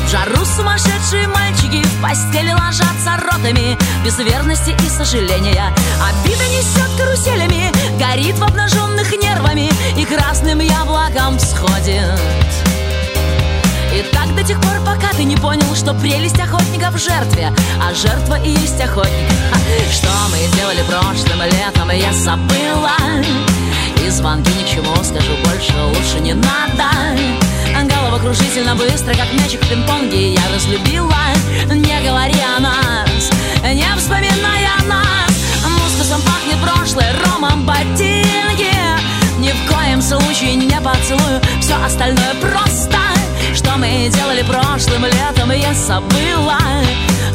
В 0.06 0.10
жару 0.10 0.44
сумасшедшие 0.44 1.28
мальчики 1.28 1.82
в 1.84 2.02
постели 2.02 2.52
ложатся 2.52 3.16
ротами. 3.22 3.76
Без 4.04 4.18
верности 4.18 4.70
и 4.70 4.88
сожаления. 4.88 5.74
Обида 6.00 6.44
несет 6.48 6.90
каруселями 6.96 7.72
Горит 7.98 8.38
в 8.38 8.44
обнаженных 8.44 9.10
нервами 9.20 9.70
И 9.96 10.04
красным 10.04 10.60
яблоком 10.60 11.38
всходит 11.38 12.67
ты 15.18 15.24
не 15.24 15.36
понял, 15.36 15.74
что 15.74 15.94
прелесть 15.94 16.38
охотника 16.38 16.92
в 16.92 16.96
жертве, 16.96 17.52
а 17.82 17.92
жертва 17.92 18.38
и 18.40 18.50
есть 18.50 18.80
охотник. 18.80 19.28
Что 19.90 20.08
мы 20.30 20.38
делали 20.56 20.84
прошлым 20.88 21.42
летом, 21.42 21.90
я 21.90 22.12
забыла. 22.12 22.92
И 24.00 24.10
звонки 24.10 24.48
ни 24.52 24.62
к 24.62 24.68
чему, 24.68 24.94
скажу 25.02 25.32
больше, 25.44 25.74
лучше 25.88 26.20
не 26.20 26.34
надо. 26.34 26.84
Головокружительно 27.74 28.76
быстро, 28.76 29.12
как 29.14 29.32
мячик 29.32 29.60
в 29.64 29.68
пинг-понге, 29.68 30.34
я 30.34 30.42
разлюбила. 30.54 31.16
Не 31.68 32.00
говори 32.08 32.40
о 32.56 32.60
нас, 32.60 33.30
не 33.64 33.88
вспоминай 33.96 34.68
о 34.78 34.84
нас. 34.84 35.32
Мускусом 35.66 36.22
пахнет 36.22 36.60
прошлое, 36.62 37.12
ромом 37.24 37.66
ботинки. 37.66 38.72
Ни 39.40 39.50
в 39.50 39.72
коем 39.72 40.00
случае 40.00 40.54
не 40.54 40.80
поцелую, 40.80 41.40
все 41.60 41.74
остальное 41.84 42.34
просто 42.40 43.07
что 43.54 43.76
мы 43.76 44.08
делали 44.08 44.42
прошлым 44.42 45.04
летом, 45.04 45.50
я 45.50 45.72
забыла. 45.74 46.58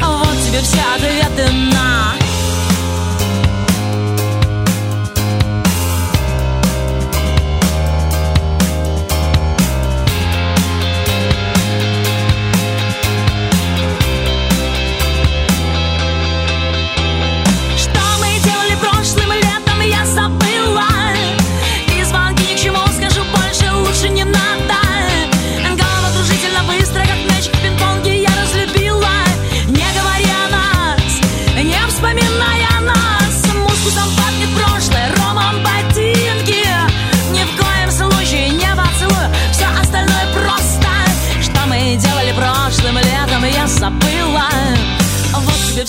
Вот 0.00 0.36
тебе 0.46 0.60
все 0.60 0.82
ответы 0.96 1.50
на 1.52 2.23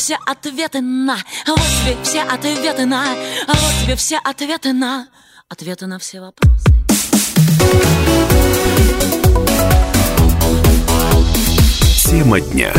все 0.06 0.20
ответы 0.28 0.82
на, 0.82 1.18
вот 1.48 1.58
тебе 1.58 1.98
все 2.04 2.22
ответы 2.22 2.86
на, 2.86 3.16
вот 3.48 3.74
тебе 3.82 3.96
все 3.96 4.20
ответы 4.24 4.72
на, 4.72 5.08
ответы 5.50 5.88
на 5.88 5.98
все 5.98 6.22
вопросы. 6.22 6.64
Тема 12.08 12.40
дня. 12.40 12.72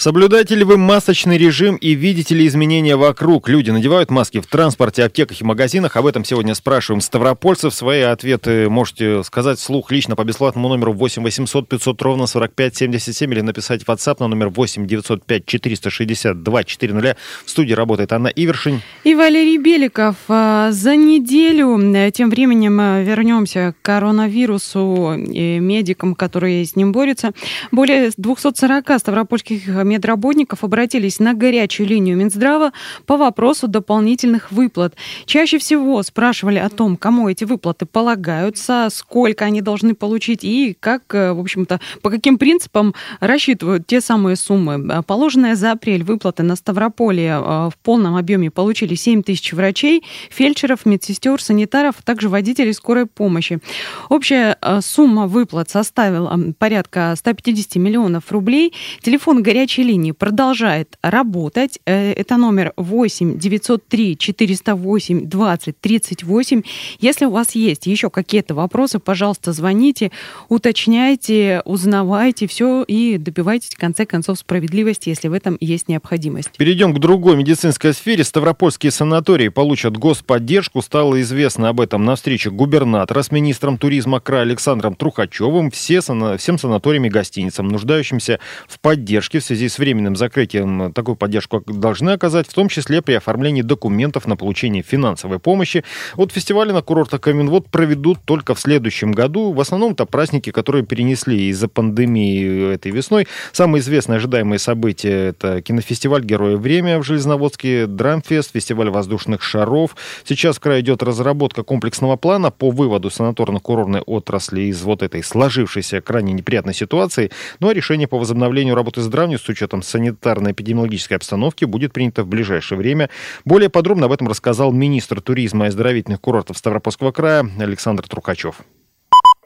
Соблюдаете 0.00 0.54
ли 0.54 0.62
вы 0.62 0.76
масочный 0.76 1.36
режим 1.38 1.74
и 1.74 1.94
видите 1.94 2.32
ли 2.32 2.46
изменения 2.46 2.94
вокруг? 2.94 3.48
Люди 3.48 3.72
надевают 3.72 4.12
маски 4.12 4.40
в 4.40 4.46
транспорте, 4.46 5.02
аптеках 5.02 5.40
и 5.40 5.44
магазинах. 5.44 5.96
Об 5.96 6.06
этом 6.06 6.24
сегодня 6.24 6.54
спрашиваем 6.54 7.00
ставропольцев. 7.00 7.74
Свои 7.74 8.02
ответы 8.02 8.70
можете 8.70 9.24
сказать 9.24 9.58
вслух 9.58 9.90
лично 9.90 10.14
по 10.14 10.22
бесплатному 10.22 10.68
номеру 10.68 10.92
8 10.92 11.24
800 11.24 11.68
500 11.68 12.02
ровно 12.02 12.28
45 12.28 12.76
77 12.76 13.32
или 13.32 13.40
написать 13.40 13.82
в 13.82 13.88
WhatsApp 13.88 14.18
на 14.20 14.28
номер 14.28 14.50
8 14.50 14.86
905 14.86 15.46
462 15.46 16.62
400. 16.62 17.16
В 17.44 17.50
студии 17.50 17.72
работает 17.72 18.12
Анна 18.12 18.28
Ивершин. 18.28 18.82
И 19.02 19.16
Валерий 19.16 19.58
Беликов. 19.58 20.14
А, 20.28 20.70
за 20.70 20.94
неделю, 20.94 21.76
э, 21.76 22.12
тем 22.12 22.30
временем 22.30 22.80
э, 22.80 23.02
вернемся 23.02 23.74
к 23.76 23.84
коронавирусу 23.84 25.14
и 25.14 25.58
медикам, 25.58 26.14
которые 26.14 26.64
с 26.64 26.76
ним 26.76 26.92
борются. 26.92 27.32
Более 27.72 28.12
240 28.16 29.00
ставропольских 29.00 29.66
медработников 29.88 30.64
обратились 30.64 31.18
на 31.18 31.34
горячую 31.34 31.88
линию 31.88 32.16
Минздрава 32.16 32.72
по 33.06 33.16
вопросу 33.16 33.66
дополнительных 33.66 34.52
выплат. 34.52 34.94
Чаще 35.26 35.58
всего 35.58 36.02
спрашивали 36.02 36.58
о 36.58 36.68
том, 36.68 36.96
кому 36.96 37.28
эти 37.28 37.44
выплаты 37.44 37.86
полагаются, 37.86 38.88
сколько 38.90 39.44
они 39.44 39.60
должны 39.60 39.94
получить 39.94 40.44
и 40.44 40.76
как, 40.78 41.14
э, 41.14 41.32
в 41.32 41.40
общем-то, 41.40 41.80
по 42.02 42.10
каким 42.10 42.38
принципам 42.38 42.94
рассчитывают 43.20 43.86
те 43.86 44.00
самые 44.00 44.36
суммы. 44.36 45.02
Положенные 45.02 45.56
за 45.56 45.72
апрель 45.72 46.04
выплаты 46.04 46.42
на 46.42 46.56
Ставрополье 46.56 47.30
э, 47.30 47.40
в 47.40 47.74
полном 47.82 48.16
объеме 48.16 48.50
получили 48.50 48.94
7 48.94 49.22
тысяч 49.22 49.52
врачей, 49.52 50.04
фельдшеров, 50.30 50.86
медсестер, 50.86 51.40
санитаров, 51.40 51.96
а 51.98 52.02
также 52.02 52.28
водителей 52.28 52.74
скорой 52.74 53.06
помощи. 53.06 53.60
Общая 54.08 54.56
э, 54.60 54.80
сумма 54.82 55.26
выплат 55.26 55.70
составила 55.70 56.38
порядка 56.58 57.14
150 57.16 57.76
миллионов 57.76 58.30
рублей. 58.30 58.72
Телефон 59.00 59.42
горячей 59.42 59.77
горячей 59.78 59.82
линии 59.82 60.12
продолжает 60.12 60.96
работать. 61.02 61.78
Э, 61.86 62.12
это 62.12 62.36
номер 62.36 62.72
8 62.76 63.38
903 63.38 64.16
408 64.16 65.28
20 65.28 65.80
38. 65.80 66.62
Если 67.00 67.26
у 67.26 67.30
вас 67.30 67.54
есть 67.54 67.86
еще 67.86 68.10
какие-то 68.10 68.54
вопросы, 68.54 68.98
пожалуйста, 68.98 69.52
звоните, 69.52 70.10
уточняйте, 70.48 71.62
узнавайте 71.64 72.46
все 72.46 72.84
и 72.88 73.18
добивайтесь, 73.18 73.70
в 73.70 73.78
конце 73.78 74.06
концов, 74.06 74.38
справедливости, 74.38 75.08
если 75.10 75.28
в 75.28 75.32
этом 75.32 75.56
есть 75.60 75.88
необходимость. 75.88 76.50
Перейдем 76.58 76.94
к 76.94 76.98
другой 76.98 77.36
медицинской 77.36 77.92
сфере. 77.92 78.24
Ставропольские 78.24 78.92
санатории 78.92 79.48
получат 79.48 79.96
господдержку. 79.96 80.82
Стало 80.82 81.20
известно 81.20 81.68
об 81.68 81.80
этом 81.80 82.04
на 82.04 82.14
встрече 82.14 82.50
губернатора 82.50 83.22
с 83.22 83.30
министром 83.30 83.78
туризма 83.78 84.20
края 84.20 84.42
Александром 84.42 84.94
Трухачевым. 84.94 85.70
Все, 85.70 86.00
всем 86.00 86.58
санаториям 86.58 87.04
и 87.04 87.08
гостиницам, 87.08 87.68
нуждающимся 87.68 88.38
в 88.66 88.80
поддержке 88.80 89.38
в 89.38 89.44
связи 89.44 89.67
с 89.68 89.78
временным 89.78 90.16
закрытием 90.16 90.92
такую 90.92 91.16
поддержку 91.16 91.62
должны 91.66 92.10
оказать, 92.10 92.48
в 92.48 92.54
том 92.54 92.68
числе 92.68 93.02
при 93.02 93.14
оформлении 93.14 93.62
документов 93.62 94.26
на 94.26 94.36
получение 94.36 94.82
финансовой 94.82 95.38
помощи. 95.38 95.84
Вот 96.14 96.32
фестивали 96.32 96.72
на 96.72 96.82
курортах 96.82 97.20
Каменвод 97.20 97.68
проведут 97.68 98.18
только 98.24 98.54
в 98.54 98.60
следующем 98.60 99.12
году. 99.12 99.52
В 99.52 99.60
основном 99.60 99.92
это 99.92 100.06
праздники, 100.06 100.50
которые 100.50 100.84
перенесли 100.84 101.48
из-за 101.48 101.68
пандемии 101.68 102.74
этой 102.74 102.92
весной. 102.92 103.26
Самые 103.52 103.80
известные 103.80 104.16
ожидаемые 104.16 104.58
события— 104.58 105.28
это 105.28 105.62
кинофестиваль 105.62 106.24
«Герои 106.24 106.54
время» 106.54 106.98
в 106.98 107.02
Железноводске, 107.02 107.86
Драмфест, 107.86 108.52
фестиваль 108.52 108.90
воздушных 108.90 109.42
шаров. 109.42 109.96
Сейчас 110.24 110.56
в 110.56 110.60
крае 110.60 110.80
идет 110.80 111.02
разработка 111.02 111.62
комплексного 111.62 112.16
плана 112.16 112.50
по 112.50 112.70
выводу 112.70 113.08
санаторно-курортной 113.08 114.02
отрасли 114.02 114.62
из 114.62 114.82
вот 114.82 115.02
этой 115.02 115.22
сложившейся 115.22 116.00
крайне 116.00 116.32
неприятной 116.32 116.74
ситуации. 116.74 117.30
Ну 117.60 117.68
а 117.68 117.74
решение 117.74 118.08
по 118.08 118.18
возобновлению 118.18 118.74
работы 118.74 119.00
здравниц 119.00 119.40
с 119.40 119.48
учетом 119.58 119.80
санитарно-эпидемиологической 119.80 121.16
обстановки 121.16 121.64
будет 121.64 121.92
принято 121.92 122.22
в 122.22 122.28
ближайшее 122.28 122.78
время. 122.78 123.10
Более 123.44 123.70
подробно 123.70 124.06
об 124.06 124.12
этом 124.12 124.28
рассказал 124.28 124.72
министр 124.72 125.20
туризма 125.20 125.64
и 125.64 125.68
оздоровительных 125.68 126.20
курортов 126.20 126.56
Ставропольского 126.56 127.12
края 127.12 127.44
Александр 127.58 128.06
Трухачев 128.06 128.56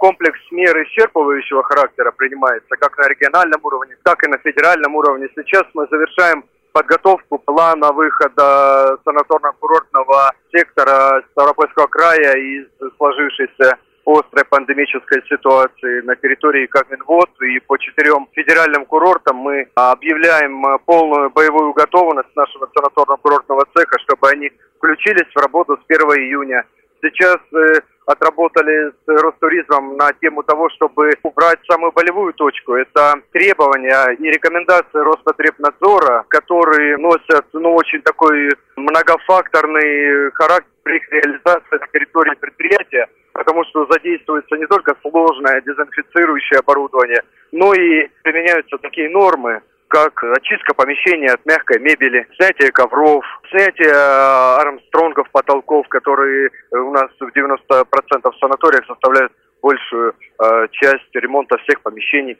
комплекс 0.02 0.40
мер 0.50 0.76
исчерпывающего 0.82 1.62
характера 1.62 2.10
принимается 2.10 2.74
как 2.76 2.98
на 2.98 3.08
региональном 3.08 3.60
уровне, 3.62 3.94
так 4.02 4.24
и 4.24 4.26
на 4.26 4.36
федеральном 4.38 4.96
уровне. 4.96 5.28
Сейчас 5.36 5.62
мы 5.74 5.86
завершаем 5.92 6.44
подготовку 6.72 7.38
плана 7.38 7.92
выхода 7.92 8.98
санаторно-курортного 9.06 10.30
сектора 10.52 11.22
Ставропольского 11.30 11.86
края 11.86 12.34
из 12.34 12.66
сложившейся 12.96 13.78
острой 14.04 14.44
пандемической 14.44 15.22
ситуации 15.28 16.00
на 16.02 16.16
территории 16.16 16.66
Каменвод 16.66 17.30
и 17.42 17.60
по 17.60 17.78
четырем 17.78 18.28
федеральным 18.32 18.84
курортам 18.86 19.36
мы 19.36 19.68
объявляем 19.74 20.66
э, 20.66 20.78
полную 20.84 21.30
боевую 21.30 21.72
готовность 21.72 22.34
нашего 22.34 22.68
санаторно-курортного 22.74 23.66
цеха, 23.74 23.98
чтобы 24.00 24.28
они 24.30 24.50
включились 24.78 25.30
в 25.32 25.38
работу 25.38 25.76
с 25.76 25.84
1 25.88 26.00
июня. 26.18 26.64
Сейчас 27.00 27.38
э, 27.52 27.80
отработали 28.06 28.90
с 28.90 29.22
Ростуризмом 29.22 29.96
на 29.96 30.12
тему 30.14 30.42
того, 30.42 30.68
чтобы 30.70 31.10
убрать 31.22 31.60
самую 31.68 31.92
болевую 31.92 32.32
точку. 32.34 32.74
Это 32.74 33.14
требования 33.32 34.16
и 34.18 34.24
рекомендации 34.24 34.98
Роспотребнадзора, 34.98 36.24
которые 36.28 36.96
носят 36.96 37.46
ну, 37.52 37.74
очень 37.74 38.02
такой 38.02 38.50
многофакторный 38.76 40.30
характер 40.32 40.68
при 40.82 41.00
реализации 41.10 41.78
на 41.78 41.86
территории 41.92 42.34
предприятия, 42.34 43.08
потому 43.42 43.64
что 43.64 43.86
задействуется 43.90 44.56
не 44.56 44.66
только 44.66 44.94
сложное 45.02 45.60
дезинфицирующее 45.62 46.60
оборудование, 46.60 47.22
но 47.50 47.74
и 47.74 48.08
применяются 48.22 48.78
такие 48.78 49.10
нормы, 49.10 49.60
как 49.88 50.22
очистка 50.22 50.74
помещения 50.74 51.32
от 51.32 51.44
мягкой 51.44 51.80
мебели, 51.80 52.26
снятие 52.36 52.70
ковров, 52.70 53.24
снятие 53.50 53.90
э, 53.90 54.60
армстронгов, 54.60 55.28
потолков, 55.32 55.88
которые 55.88 56.50
у 56.70 56.92
нас 56.92 57.10
в 57.18 57.28
90% 57.36 58.32
санаториях 58.40 58.86
составляют 58.86 59.32
большую 59.60 60.14
э, 60.14 60.66
часть 60.70 61.14
ремонта 61.14 61.58
всех 61.58 61.82
помещений. 61.82 62.38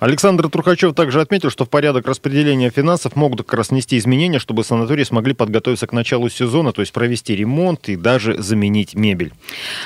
Александр 0.00 0.48
Трухачев 0.48 0.94
также 0.94 1.20
отметил, 1.20 1.50
что 1.50 1.64
в 1.64 1.70
порядок 1.70 2.06
распределения 2.06 2.70
финансов 2.70 3.16
могут 3.16 3.40
как 3.40 3.54
раз 3.54 3.70
внести 3.70 3.98
изменения, 3.98 4.38
чтобы 4.38 4.62
санатории 4.62 5.02
смогли 5.02 5.34
подготовиться 5.34 5.88
к 5.88 5.92
началу 5.92 6.28
сезона, 6.28 6.72
то 6.72 6.82
есть 6.82 6.92
провести 6.92 7.34
ремонт 7.34 7.88
и 7.88 7.96
даже 7.96 8.40
заменить 8.40 8.94
мебель. 8.94 9.32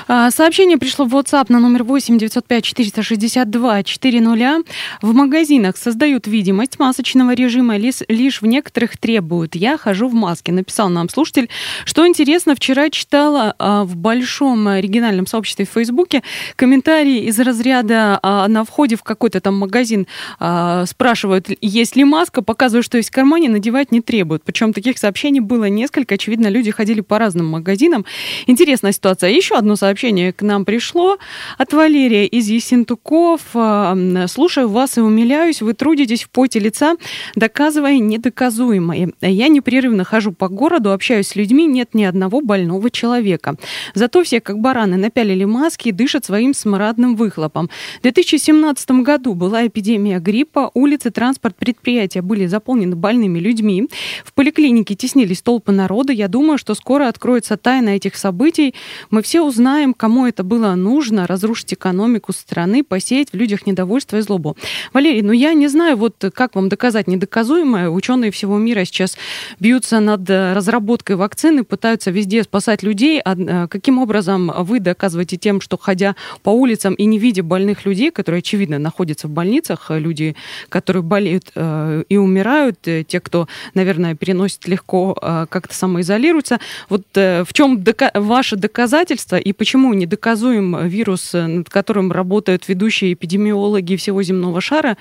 А, 0.09 0.31
сообщение 0.31 0.76
пришло 0.76 1.07
в 1.07 1.14
WhatsApp 1.14 1.47
на 1.49 1.61
номер 1.61 1.85
8 1.85 2.19
905 2.19 2.64
462 2.64 3.83
400. 3.83 4.62
В 5.00 5.14
магазинах 5.14 5.78
создают 5.78 6.26
видимость 6.26 6.78
масочного 6.78 7.35
режима, 7.35 7.76
лишь 7.78 8.42
в 8.42 8.47
некоторых 8.47 8.99
требуют. 8.99 9.54
Я 9.54 9.78
хожу 9.78 10.09
в 10.09 10.14
маске, 10.14 10.52
написал 10.52 10.90
нам 10.90 11.09
слушатель. 11.09 11.49
Что 11.87 12.07
интересно, 12.07 12.54
вчера 12.54 12.90
читала 12.90 13.54
а, 13.59 13.85
в 13.85 13.97
большом 13.97 14.69
оригинальном 14.69 15.26
сообществе 15.26 15.64
в 15.64 15.71
Фейсбуке 15.71 16.23
комментарии 16.57 17.25
из 17.25 17.38
разряда 17.40 18.19
а, 18.23 18.47
на 18.49 18.64
входе 18.64 18.97
в 18.97 19.02
какой-то 19.02 19.40
там 19.40 19.57
магазин 19.57 20.01
а, 20.38 20.87
спрашивают, 20.87 21.49
есть 21.61 21.97
ли 21.97 22.04
маска, 22.04 22.42
показывают, 22.42 22.85
что 22.85 22.97
есть 22.97 23.11
в 23.11 23.12
кармане, 23.12 23.49
надевать 23.49 23.92
не 23.92 24.00
требуют. 24.00 24.42
Причем 24.44 24.73
таких 24.73 24.99
сообщений 24.99 25.40
было 25.40 25.64
несколько. 25.64 26.14
Очевидно, 26.14 26.49
люди 26.49 26.71
ходили 26.71 27.00
по 27.00 27.18
разным 27.18 27.47
магазинам. 27.47 28.04
Интересная 28.47 28.92
ситуация. 28.92 29.30
Еще 29.30 29.54
одно 29.54 29.76
сообщение 29.76 30.32
к 30.32 30.42
нам 30.42 30.64
пришло 30.64 31.18
от 31.59 31.73
Валерия 31.73 32.26
из 32.26 32.49
Есентуков. 32.49 33.40
А, 33.54 33.97
Слушаю 34.28 34.68
вас 34.68 34.99
и 34.99 35.00
умиляюсь. 35.00 35.62
Вы 35.62 35.75
трудитесь 35.75 36.25
в 36.25 36.30
поте 36.30 36.59
лица, 36.59 36.97
доказывая 37.35 37.99
недоказуемое. 37.99 39.12
Я 39.21 39.49
непрерывно 39.49 40.04
хожу 40.04 40.32
по 40.32 40.49
городу, 40.49 40.92
общаюсь 40.92 41.28
с 41.28 41.37
людьми, 41.37 41.66
нет 41.66 41.94
ни 41.94 42.04
одного 42.04 42.40
больного 42.40 42.90
человека. 42.90 43.56
Зато 43.94 44.23
все, 44.25 44.40
как 44.40 44.59
бараны, 44.59 44.97
напялили 44.97 45.44
маски 45.44 45.88
и 45.88 45.92
дышат 45.92 46.25
своим 46.25 46.54
смрадным 46.54 47.16
выхлопом. 47.16 47.71
В 47.99 48.02
2017 48.02 48.90
году 49.02 49.35
была 49.35 49.66
эпидемия 49.66 49.91
эпидемия 49.92 50.20
гриппа, 50.20 50.70
улицы, 50.75 51.11
транспорт, 51.11 51.54
предприятия 51.56 52.22
были 52.22 52.46
заполнены 52.46 52.96
больными 52.96 53.38
людьми. 53.38 53.88
В 54.25 54.32
поликлинике 54.32 54.94
теснились 54.94 55.42
толпы 55.42 55.72
народа. 55.72 56.12
Я 56.12 56.28
думаю, 56.28 56.58
что 56.58 56.75
скоро 56.75 57.08
откроется 57.08 57.56
тайна 57.56 57.90
этих 57.90 58.16
событий. 58.16 58.75
Мы 59.11 59.22
все 59.22 59.42
узнаем, 59.42 59.92
кому 59.94 60.26
это 60.26 60.42
было 60.42 60.75
нужно, 60.75 61.26
разрушить 61.26 61.75
экономику 61.75 62.32
страны, 62.32 62.82
посеять 62.82 63.32
в 63.32 63.37
людях 63.37 63.66
недовольство 63.66 64.16
и 64.16 64.20
злобу. 64.20 64.56
Валерий, 64.92 65.22
ну 65.22 65.32
я 65.32 65.52
не 65.52 65.68
знаю, 65.68 65.96
вот 65.96 66.25
как 66.34 66.54
вам 66.54 66.68
доказать 66.68 67.06
недоказуемое. 67.06 67.90
Ученые 67.90 68.30
всего 68.30 68.59
мира 68.59 68.85
сейчас 68.85 69.16
бьются 69.61 70.00
над 70.00 70.28
разработкой 70.28 71.16
вакцины, 71.16 71.64
пытаются 71.64 72.11
везде 72.11 72.42
спасать 72.44 72.83
людей. 72.83 73.20
А 73.20 73.35
э, 73.37 73.68
каким 73.68 73.98
образом 73.98 74.50
вы 74.59 74.81
доказываете 74.81 75.37
тем, 75.37 75.61
что 75.61 75.76
ходя 75.76 76.16
по 76.42 76.50
улицам 76.50 76.94
и 76.94 77.05
не 77.05 77.18
видя 77.18 77.42
больных 77.42 77.85
людей, 77.85 78.11
которые, 78.11 78.38
очевидно, 78.38 78.78
находятся 78.78 79.28
в 79.28 79.31
больницах, 79.31 79.82
больницах, 79.83 79.90
э, 79.90 79.99
люди, 79.99 80.35
которые 80.68 81.03
болеют 81.03 81.51
э, 81.55 82.05
и 82.09 82.16
умирают, 82.16 82.79
э, 82.87 83.05
те, 83.05 83.21
кто, 83.21 83.47
наверное, 83.75 84.14
переносит 84.14 84.68
легко, 84.68 85.14
как-то 85.49 85.75
самоизолируются. 85.75 86.59
Вот 86.88 87.03
в 87.14 87.47
чем 87.53 87.79
дока- 87.79 88.11
ваше 88.14 88.57
доказательство 88.57 89.37
и 89.37 89.53
почему 89.53 89.95
недоказуем 89.95 90.88
вирус, 90.88 91.33
над 91.33 91.68
которым 91.68 92.12
работают 92.12 92.68
ведущие 92.68 93.12
эпидемиологи 93.12 93.97
всего 93.97 94.23
земного 94.23 94.61
шара? 94.61 94.97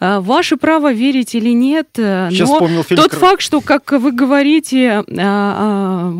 Ваше 0.00 0.56
право 0.56 0.92
верить 0.92 1.34
или 1.34 1.50
нет, 1.50 1.88
Сейчас 1.94 2.48
но 2.48 2.82
фильм... 2.82 3.02
тот 3.02 3.12
факт, 3.12 3.42
что, 3.42 3.60
как 3.60 3.92
вы 3.92 4.12
говорите, 4.12 5.04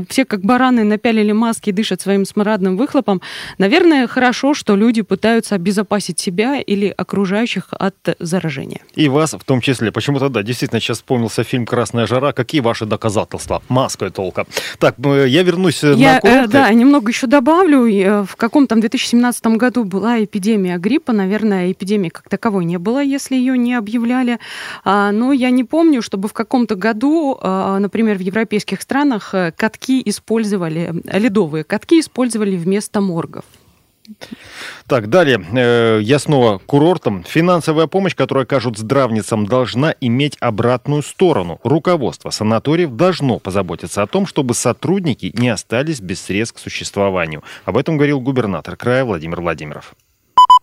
все 0.09 0.25
как 0.25 0.41
бараны 0.41 0.85
напялили 0.85 1.33
маски 1.33 1.71
и 1.71 1.73
дышат 1.73 2.01
своим 2.01 2.25
смрадным 2.25 2.77
выхлопом, 2.77 3.21
наверное, 3.59 4.07
хорошо, 4.07 4.55
что 4.55 4.77
люди 4.77 5.03
пытаются 5.03 5.55
обезопасить 5.55 6.19
себя 6.19 6.61
или 6.61 6.95
окружающих 6.97 7.69
от 7.71 7.90
заражения. 8.19 8.81
И 8.95 9.09
вас 9.09 9.33
в 9.33 9.45
том 9.45 9.61
числе. 9.61 9.93
Почему-то, 9.93 10.29
да, 10.29 10.43
действительно, 10.43 10.81
сейчас 10.81 10.99
вспомнился 10.99 11.45
фильм 11.45 11.67
«Красная 11.67 12.07
жара». 12.07 12.33
Какие 12.33 12.61
ваши 12.61 12.87
доказательства? 12.87 13.63
Маска 13.69 14.11
толка. 14.11 14.47
Так, 14.79 14.97
я 14.99 15.43
вернусь 15.43 15.83
э, 15.85 15.95
я, 15.95 16.15
на 16.15 16.21
курорты. 16.21 16.45
Э, 16.45 16.49
да, 16.49 16.73
немного 16.73 17.11
еще 17.11 17.27
добавлю. 17.27 17.87
Э, 17.87 18.25
в 18.25 18.37
каком-то 18.37 18.77
2017 18.77 19.47
году 19.47 19.85
была 19.85 20.23
эпидемия 20.23 20.79
гриппа. 20.79 21.13
Наверное, 21.13 21.73
эпидемии 21.73 22.09
как 22.09 22.29
таковой 22.29 22.65
не 22.65 22.79
было, 22.79 23.03
если 23.03 23.37
ее 23.37 23.57
не 23.57 23.75
объявляли. 23.75 24.39
А, 24.85 25.13
но 25.13 25.33
я 25.33 25.51
не 25.51 25.65
помню, 25.65 26.03
чтобы 26.03 26.29
в 26.29 26.33
каком-то 26.33 26.75
году, 26.75 27.39
а, 27.41 27.79
например, 27.79 28.17
в 28.17 28.21
европейских 28.21 28.83
странах 28.83 29.35
катки 29.57 30.03
использовали, 30.05 30.95
ледовые 31.13 31.65
катки 31.65 32.01
использовали 32.01 32.57
вместо 32.57 33.01
моргов. 33.01 33.45
Так, 34.87 35.09
далее. 35.09 35.45
Э, 35.53 36.01
я 36.03 36.19
снова 36.19 36.59
курортом. 36.59 37.25
Финансовая 37.25 37.87
помощь, 37.87 38.15
которую 38.15 38.43
окажут 38.43 38.79
здравницам, 38.79 39.47
должна 39.47 39.95
иметь 40.01 40.37
обратную 40.41 41.03
сторону. 41.03 41.61
Руководство 41.63 42.31
санаториев 42.31 42.91
должно 42.97 43.39
позаботиться 43.39 44.03
о 44.03 44.07
том, 44.07 44.27
чтобы 44.27 44.55
сотрудники 44.55 45.33
не 45.37 45.49
остались 45.49 46.01
без 46.01 46.21
средств 46.21 46.57
к 46.57 46.61
существованию. 46.61 47.43
Об 47.65 47.77
этом 47.77 47.97
говорил 47.97 48.21
губернатор 48.21 48.77
края 48.77 49.05
Владимир 49.05 49.41
Владимиров. 49.41 49.95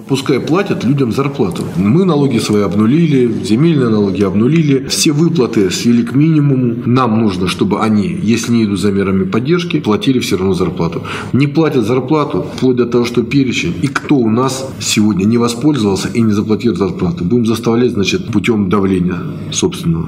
Пускай 0.08 0.40
платят 0.40 0.86
людям 0.86 1.12
зарплату. 1.12 1.64
Мы 1.76 2.06
налоги 2.06 2.38
свои 2.38 2.62
обнулили, 2.62 3.44
земельные 3.44 3.90
налоги 3.90 4.24
обнулили, 4.24 4.88
все 4.88 5.12
выплаты 5.12 5.70
свели 5.70 6.04
к 6.04 6.16
минимуму. 6.16 6.76
Нам 6.86 7.20
нужно, 7.20 7.48
чтобы 7.48 7.82
они, 7.82 8.18
если 8.24 8.54
не 8.54 8.64
идут 8.64 8.80
за 8.80 8.92
мерами 8.92 9.26
поддержки, 9.26 9.82
платили 9.82 10.20
все 10.20 10.38
равно 10.38 10.54
зарплату. 10.54 11.04
Не 11.34 11.48
платят 11.48 11.86
зарплату, 11.86 12.46
вплоть 12.56 12.78
до 12.78 12.86
того, 12.86 13.04
что 13.04 13.24
перечень. 13.24 13.74
И 13.82 13.88
кто 13.88 14.16
у 14.16 14.30
нас 14.30 14.70
сегодня 14.80 15.26
не 15.26 15.38
воспользовался 15.38 16.08
и 16.08 16.22
не 16.22 16.32
заплатил 16.32 16.76
зарплату, 16.76 17.26
будем 17.26 17.46
заставлять, 17.46 17.92
значит, 17.92 18.32
путем 18.32 18.70
давления 18.70 19.20
собственного. 19.52 20.08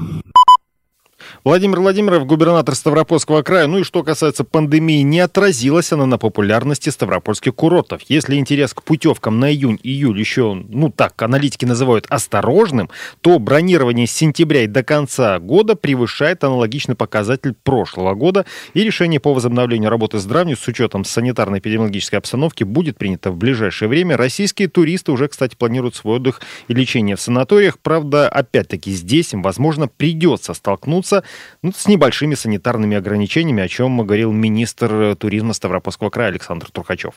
Владимир 1.45 1.79
Владимиров, 1.79 2.25
губернатор 2.25 2.75
Ставропольского 2.75 3.43
края. 3.43 3.65
Ну 3.67 3.79
и 3.79 3.83
что 3.83 4.03
касается 4.03 4.43
пандемии, 4.43 5.03
не 5.03 5.21
отразилась 5.21 5.93
она 5.93 6.05
на 6.05 6.17
популярности 6.17 6.89
ставропольских 6.89 7.55
курортов. 7.55 8.01
Если 8.09 8.35
интерес 8.35 8.73
к 8.73 8.83
путевкам 8.83 9.39
на 9.39 9.49
июнь-июль 9.49 10.19
еще, 10.19 10.53
ну 10.53 10.89
так, 10.89 11.21
аналитики 11.21 11.63
называют 11.63 12.07
осторожным, 12.09 12.89
то 13.21 13.39
бронирование 13.39 14.05
с 14.05 14.11
сентября 14.11 14.63
и 14.63 14.67
до 14.67 14.83
конца 14.83 15.39
года 15.39 15.77
превышает 15.77 16.43
аналогичный 16.43 16.95
показатель 16.95 17.53
прошлого 17.63 18.15
года, 18.15 18.45
и 18.73 18.83
решение 18.83 19.21
по 19.21 19.33
возобновлению 19.33 19.89
работы 19.89 20.19
здравниц 20.19 20.59
с 20.59 20.67
учетом 20.67 21.03
санитарно-эпидемиологической 21.03 22.17
обстановки 22.17 22.65
будет 22.65 22.97
принято 22.97 23.31
в 23.31 23.37
ближайшее 23.37 23.87
время. 23.87 24.17
Российские 24.17 24.67
туристы 24.67 25.13
уже, 25.13 25.29
кстати, 25.29 25.55
планируют 25.55 25.95
свой 25.95 26.17
отдых 26.17 26.41
и 26.67 26.73
лечение 26.73 27.15
в 27.15 27.21
санаториях. 27.21 27.79
Правда, 27.79 28.27
опять-таки 28.27 28.91
здесь 28.91 29.31
им, 29.31 29.41
возможно, 29.41 29.87
придется 29.87 30.53
столкнуться 30.53 31.23
ну, 31.61 31.71
с 31.71 31.87
небольшими 31.87 32.35
санитарными 32.35 32.97
ограничениями, 32.97 33.63
о 33.63 33.67
чем 33.67 33.97
говорил 34.05 34.31
министр 34.31 35.15
туризма 35.15 35.53
Ставропольского 35.53 36.09
края 36.09 36.29
Александр 36.29 36.69
Трухачев 36.71 37.15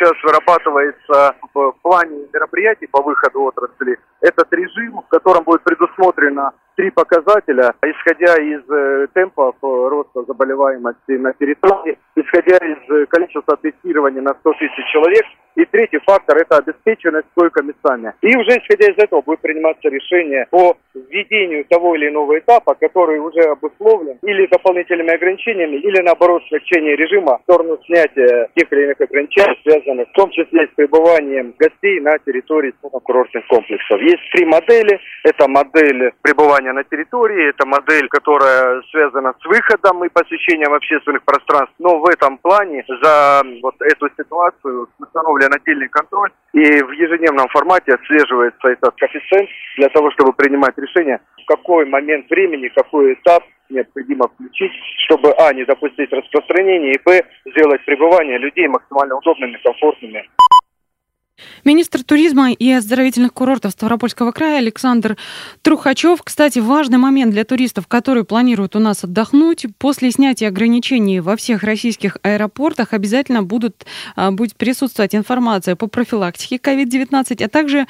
сейчас 0.00 0.12
вырабатывается 0.22 1.34
в 1.54 1.72
плане 1.82 2.26
мероприятий 2.32 2.86
по 2.86 3.02
выходу 3.02 3.42
отрасли 3.42 3.98
этот 4.20 4.52
режим, 4.52 5.00
в 5.00 5.08
котором 5.08 5.44
будет 5.44 5.62
предусмотрено 5.62 6.52
три 6.76 6.90
показателя, 6.90 7.74
исходя 7.82 8.36
из 8.36 8.62
э, 8.70 9.06
темпов 9.12 9.54
роста 9.60 10.22
заболеваемости 10.26 11.12
на 11.12 11.32
территории, 11.34 11.98
исходя 12.16 12.56
из 12.56 13.08
количества 13.08 13.56
тестирования 13.56 14.22
на 14.22 14.34
100 14.34 14.52
тысяч 14.54 14.92
человек 14.92 15.24
И 15.56 15.64
третий 15.66 15.98
фактор– 16.06 16.36
это 16.38 16.58
обеспеченность 16.58 17.26
койками 17.34 17.74
сами. 17.84 18.14
И 18.22 18.34
уже 18.36 18.50
исходя 18.58 18.90
из 18.90 18.98
этого 18.98 19.20
будет 19.20 19.40
приниматься 19.40 19.88
решение 19.88 20.46
по 20.50 20.76
введению 21.10 21.64
того 21.68 21.94
или 21.94 22.08
иного 22.08 22.38
этапа, 22.38 22.74
который 22.74 23.18
уже 23.18 23.40
обусловлен 23.40 24.18
или 24.22 24.46
дополнительными 24.46 25.12
ограничениями, 25.12 25.76
или 25.76 26.00
наоборот 26.02 26.42
смягчение 26.48 26.96
режима 26.96 27.38
в 27.38 27.42
сторону 27.42 27.78
снятия 27.86 28.48
тех 28.54 28.72
или 28.72 28.84
иных 28.84 29.00
ограничений, 29.00 29.58
связанных 29.62 30.08
в 30.08 30.12
том 30.12 30.30
числе 30.30 30.66
с 30.66 30.74
пребыванием 30.76 31.54
гостей 31.58 32.00
на 32.00 32.18
территории 32.18 32.72
курортных 32.80 33.46
комплексов. 33.48 34.00
Есть 34.00 34.22
три 34.32 34.46
модели. 34.46 35.00
Это 35.24 35.48
модель 35.48 36.12
пребывания 36.22 36.72
на 36.72 36.84
территории, 36.84 37.50
это 37.50 37.66
модель, 37.66 38.08
которая 38.08 38.82
связана 38.90 39.34
с 39.40 39.44
выходом 39.46 40.04
и 40.04 40.08
посещением 40.08 40.72
общественных 40.72 41.22
пространств. 41.24 41.74
Но 41.78 41.98
в 41.98 42.08
этом 42.08 42.38
плане 42.38 42.84
за 43.02 43.42
вот 43.62 43.74
эту 43.80 44.08
ситуацию 44.16 44.88
установлен 44.98 45.52
отдельный 45.52 45.88
контроль, 45.88 46.30
и 46.52 46.82
в 46.82 46.90
ежедневном 46.92 47.48
формате 47.48 47.94
отслеживается 47.94 48.68
этот 48.68 48.94
коэффициент 48.96 49.48
для 49.76 49.88
того, 49.88 50.10
чтобы 50.12 50.32
принимать 50.32 50.76
решение, 50.76 51.20
в 51.42 51.46
какой 51.46 51.86
момент 51.86 52.28
времени, 52.28 52.68
какой 52.68 53.14
этап 53.14 53.44
необходимо 53.68 54.28
включить, 54.28 54.72
чтобы, 55.06 55.32
а, 55.38 55.52
не 55.52 55.64
допустить 55.64 56.12
распространения, 56.12 56.92
и, 56.92 56.98
б, 57.04 57.22
сделать 57.46 57.84
пребывание 57.84 58.38
людей 58.38 58.66
максимально 58.66 59.16
удобными, 59.16 59.58
комфортными. 59.62 60.28
Министр 61.64 62.02
туризма 62.02 62.52
и 62.52 62.70
оздоровительных 62.70 63.32
курортов 63.32 63.72
Ставропольского 63.72 64.32
края 64.32 64.58
Александр 64.58 65.16
Трухачев. 65.62 66.22
Кстати, 66.22 66.58
важный 66.58 66.98
момент 66.98 67.32
для 67.32 67.44
туристов, 67.44 67.86
которые 67.86 68.24
планируют 68.24 68.76
у 68.76 68.78
нас 68.78 69.04
отдохнуть. 69.04 69.66
После 69.78 70.10
снятия 70.10 70.48
ограничений 70.48 71.20
во 71.20 71.36
всех 71.36 71.62
российских 71.62 72.16
аэропортах 72.22 72.92
обязательно 72.92 73.42
будут, 73.42 73.86
а, 74.16 74.30
будет 74.30 74.56
присутствовать 74.56 75.14
информация 75.14 75.76
по 75.76 75.86
профилактике 75.86 76.56
COVID-19, 76.56 77.44
а 77.44 77.48
также 77.48 77.86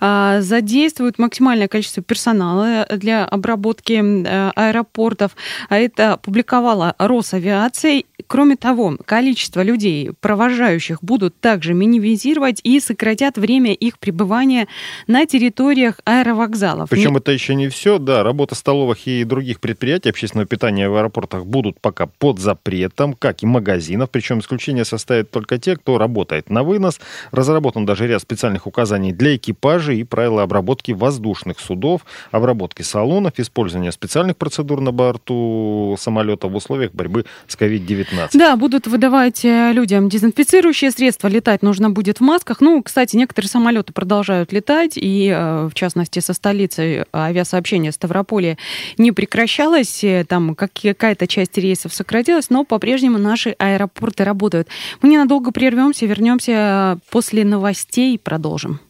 а, 0.00 0.40
задействуют 0.40 1.18
максимальное 1.18 1.68
количество 1.68 2.02
персонала 2.02 2.86
для 2.90 3.24
обработки 3.24 4.02
а, 4.02 4.52
аэропортов. 4.54 5.36
А 5.68 5.78
это 5.78 6.18
публиковала 6.22 6.94
Росавиация. 6.98 8.04
Кроме 8.26 8.56
того, 8.56 8.96
количество 9.04 9.62
людей, 9.62 10.10
провожающих, 10.20 10.98
будут 11.02 11.38
также 11.40 11.74
минимизировать 11.74 12.60
и 12.62 12.80
сократят 12.80 13.36
время 13.36 13.72
их 13.72 13.98
пребывания 13.98 14.66
на 15.06 15.26
территориях 15.26 16.00
аэровокзалов. 16.04 16.90
Причем 16.90 17.16
это 17.16 17.32
еще 17.32 17.54
не 17.54 17.68
все. 17.68 17.98
Да, 17.98 18.22
работа 18.22 18.54
столовых 18.54 19.06
и 19.06 19.24
других 19.24 19.60
предприятий 19.60 20.10
общественного 20.10 20.46
питания 20.46 20.88
в 20.88 20.96
аэропортах 20.96 21.46
будут 21.46 21.80
пока 21.80 22.06
под 22.06 22.38
запретом, 22.38 23.14
как 23.14 23.42
и 23.42 23.46
магазинов. 23.46 24.10
Причем 24.10 24.40
исключение 24.40 24.84
составят 24.84 25.30
только 25.30 25.58
те, 25.58 25.76
кто 25.76 25.98
работает 25.98 26.50
на 26.50 26.62
вынос. 26.62 27.00
Разработан 27.30 27.86
даже 27.86 28.06
ряд 28.06 28.22
специальных 28.22 28.66
указаний 28.66 29.12
для 29.12 29.36
экипажей 29.36 30.00
и 30.00 30.04
правила 30.04 30.42
обработки 30.42 30.92
воздушных 30.92 31.60
судов, 31.60 32.02
обработки 32.30 32.82
салонов, 32.82 33.34
использования 33.38 33.92
специальных 33.92 34.36
процедур 34.36 34.80
на 34.80 34.92
борту 34.92 35.96
самолета 35.98 36.48
в 36.48 36.54
условиях 36.54 36.92
борьбы 36.92 37.24
с 37.46 37.56
COVID-19. 37.56 38.13
Да, 38.32 38.56
будут 38.56 38.86
выдавать 38.86 39.44
э, 39.44 39.72
людям 39.72 40.08
дезинфицирующие 40.08 40.90
средства. 40.90 41.28
Летать 41.28 41.62
нужно 41.62 41.90
будет 41.90 42.18
в 42.18 42.20
масках. 42.22 42.60
Ну, 42.60 42.82
кстати, 42.82 43.16
некоторые 43.16 43.48
самолеты 43.48 43.92
продолжают 43.92 44.52
летать, 44.52 44.92
и, 44.96 45.28
э, 45.34 45.68
в 45.68 45.74
частности, 45.74 46.20
со 46.20 46.32
столицей 46.32 47.04
авиасообщение 47.14 47.92
Ставрополья 47.92 48.58
не 48.98 49.12
прекращалось, 49.12 50.04
э, 50.04 50.24
там 50.28 50.54
какая-то 50.54 51.26
часть 51.26 51.56
рейсов 51.58 51.94
сократилась, 51.94 52.50
но 52.50 52.64
по-прежнему 52.64 53.18
наши 53.18 53.50
аэропорты 53.58 54.24
работают. 54.24 54.68
Мы 55.02 55.10
ненадолго 55.10 55.50
прервемся, 55.50 56.06
вернемся 56.06 56.98
после 57.10 57.44
новостей 57.44 58.14
и 58.14 58.18
продолжим. 58.18 58.80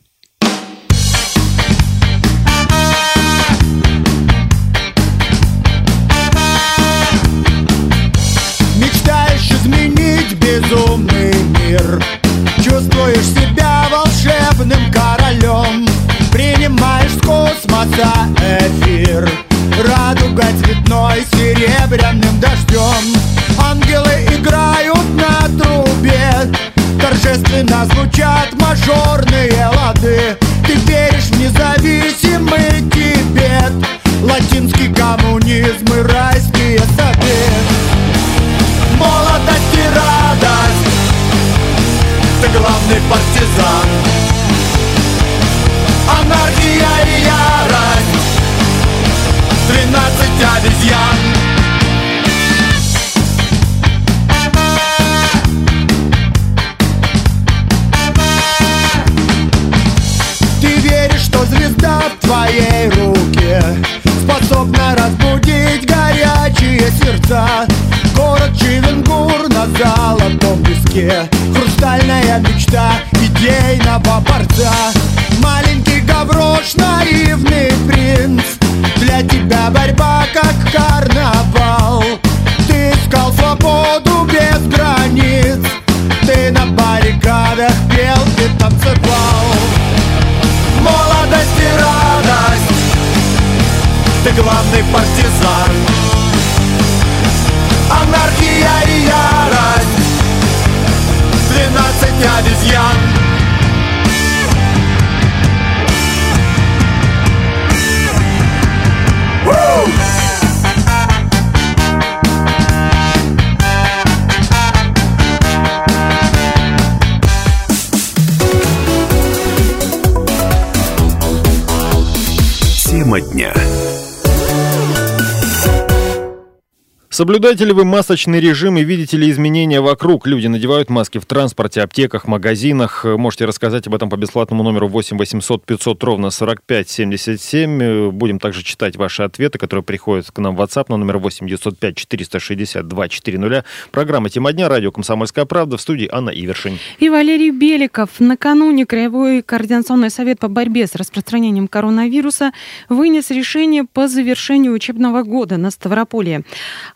Соблюдаете 127.14 127.64
ли 127.64 127.72
вы 127.72 127.85
масочный 127.85 128.40
режим 128.40 128.77
и 128.77 128.83
видите 128.83 129.16
ли 129.16 129.31
изменения 129.31 129.81
вокруг? 129.81 130.27
Люди 130.27 130.48
надевают 130.48 130.90
маски 130.90 131.18
в 131.18 131.27
транспорте, 131.27 131.81
аптеках, 131.81 132.27
магазинах. 132.27 133.05
Можете 133.05 133.44
рассказать 133.44 133.87
об 133.87 133.94
этом 133.94 134.11
по 134.11 134.16
бесплатному 134.16 134.64
номеру 134.64 134.88
8 134.88 135.16
800 135.16 135.64
500 135.64 136.03
ровно 136.03 136.31
45 136.31 136.88
77. 136.90 138.11
Будем 138.11 138.40
также 138.40 138.64
читать 138.64 138.96
ваши 138.96 139.22
ответы, 139.22 139.61
которые 139.61 139.85
приходят 139.85 140.29
к 140.33 140.37
нам 140.40 140.57
в 140.57 140.61
WhatsApp 140.61 140.87
на 140.88 140.96
номер 140.96 141.18
8 141.18 141.46
905 141.46 141.96
462 141.96 143.09
400. 143.09 143.64
Программа 143.92 144.29
«Тема 144.29 144.53
дня», 144.53 144.68
радио 144.68 144.90
«Комсомольская 144.90 145.44
правда» 145.44 145.77
в 145.77 145.81
студии 145.81 146.09
Анна 146.11 146.31
Ивершин. 146.31 146.81
И 146.98 147.11
Валерий 147.11 147.53
Беликов. 147.53 148.11
Накануне 148.18 148.87
Краевой 148.87 149.42
координационный 149.42 150.11
совет 150.11 150.40
по 150.40 150.48
борьбе 150.48 150.88
с 150.88 150.96
распространением 150.96 151.68
коронавируса 151.68 152.50
вынес 152.88 153.31
решение 153.31 153.85
по 153.85 154.09
завершению 154.09 154.72
учебного 154.72 155.22
года 155.22 155.59
на 155.59 155.70
Ставрополье. 155.70 156.42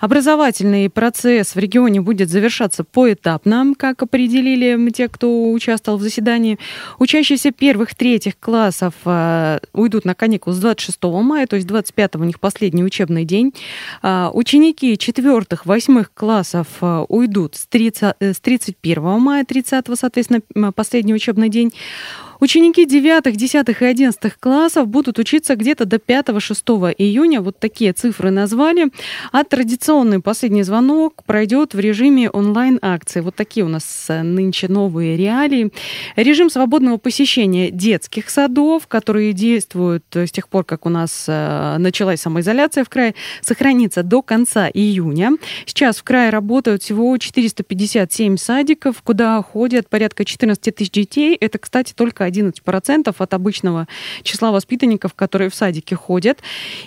Образовательный 0.09 0.89
процесс 0.89 1.55
в 1.55 1.59
регионе 1.59 2.01
будет 2.01 2.31
завершаться 2.31 2.83
поэтапно, 2.83 3.75
как 3.77 4.03
определили 4.03 4.91
те, 4.91 5.07
кто 5.07 5.51
участвовал 5.51 5.99
в 5.99 6.03
заседании. 6.03 6.59
Учащиеся 6.99 7.51
первых-третьих 7.51 8.39
классов 8.41 8.95
э, 9.05 9.59
уйдут 9.75 10.07
на 10.07 10.15
каникулы 10.15 10.57
с 10.57 10.61
26 10.61 10.99
мая, 11.03 11.47
то 11.47 11.57
есть 11.57 11.69
25 11.69 12.17
у 12.17 12.25
них 12.25 12.41
последний 12.41 12.83
учебный 12.83 13.27
день. 13.27 13.53
Э, 14.03 14.31
ученики 14.33 14.97
четвертых-восьмых 14.97 16.11
классов 16.15 16.69
э, 16.81 17.05
уйдут 17.11 17.57
с, 17.57 17.67
30, 17.67 18.15
с 18.19 18.41
31 18.41 19.03
мая, 19.03 19.45
30 19.45 19.85
соответственно, 19.93 20.73
последний 20.73 21.13
учебный 21.13 21.51
день. 21.51 21.71
Ученики 22.41 22.87
9, 22.87 23.37
10 23.37 23.69
и 23.69 23.85
11 23.85 24.33
классов 24.39 24.87
будут 24.87 25.19
учиться 25.19 25.57
где-то 25.57 25.87
до 25.87 25.97
5-6 25.97 26.95
июня. 26.97 27.41
Вот 27.41 27.59
такие 27.59 27.93
цифры 27.93 28.31
назвали. 28.31 28.93
А 29.33 29.43
традиционный 29.43 30.21
последний 30.21 30.63
звонок 30.63 31.25
пройдет 31.25 31.75
в 31.75 31.81
режиме 31.81 32.31
онлайн-акции. 32.31 33.21
Вот 33.21 33.35
такие 33.35 33.67
у 33.67 33.69
нас 33.69 34.07
э, 34.09 34.23
нынче 34.23 34.69
новые 34.69 35.17
реалии. 35.17 35.73
Режим 36.15 36.49
свободного 36.49 36.97
посещения 36.99 37.71
детских 37.73 38.31
садов, 38.31 38.87
которые 38.87 39.33
действуют 39.33 40.05
с 40.15 40.31
тех 40.31 40.49
пор, 40.49 40.63
как 40.65 40.87
у 40.87 40.91
нас 40.91 41.25
э, 41.27 41.77
началась 41.79 42.21
самоизоляция 42.21 42.85
в 42.85 42.89
крае, 42.89 43.17
сохранится 43.41 44.05
до 44.05 44.23
конца 44.23 44.69
июня. 44.73 45.33
Сейчас 45.67 45.97
в 45.97 46.05
крае 46.05 46.31
работают 46.31 46.85
всего 46.85 47.17
457 47.17 48.37
садиков, 48.37 49.03
куда 49.03 49.43
ходят 49.43 49.89
порядка 49.89 50.25
14 50.25 50.73
тысяч 50.73 50.91
детей. 50.93 51.37
Это, 51.41 51.59
кстати, 51.59 51.93
только 51.95 52.28
11% 52.29 53.15
от 53.17 53.35
обычного 53.35 53.89
числа 54.23 54.53
воспитанников, 54.53 55.15
которые 55.15 55.51
в 55.51 55.55
садике 55.55 55.97
ходят. 55.97 56.39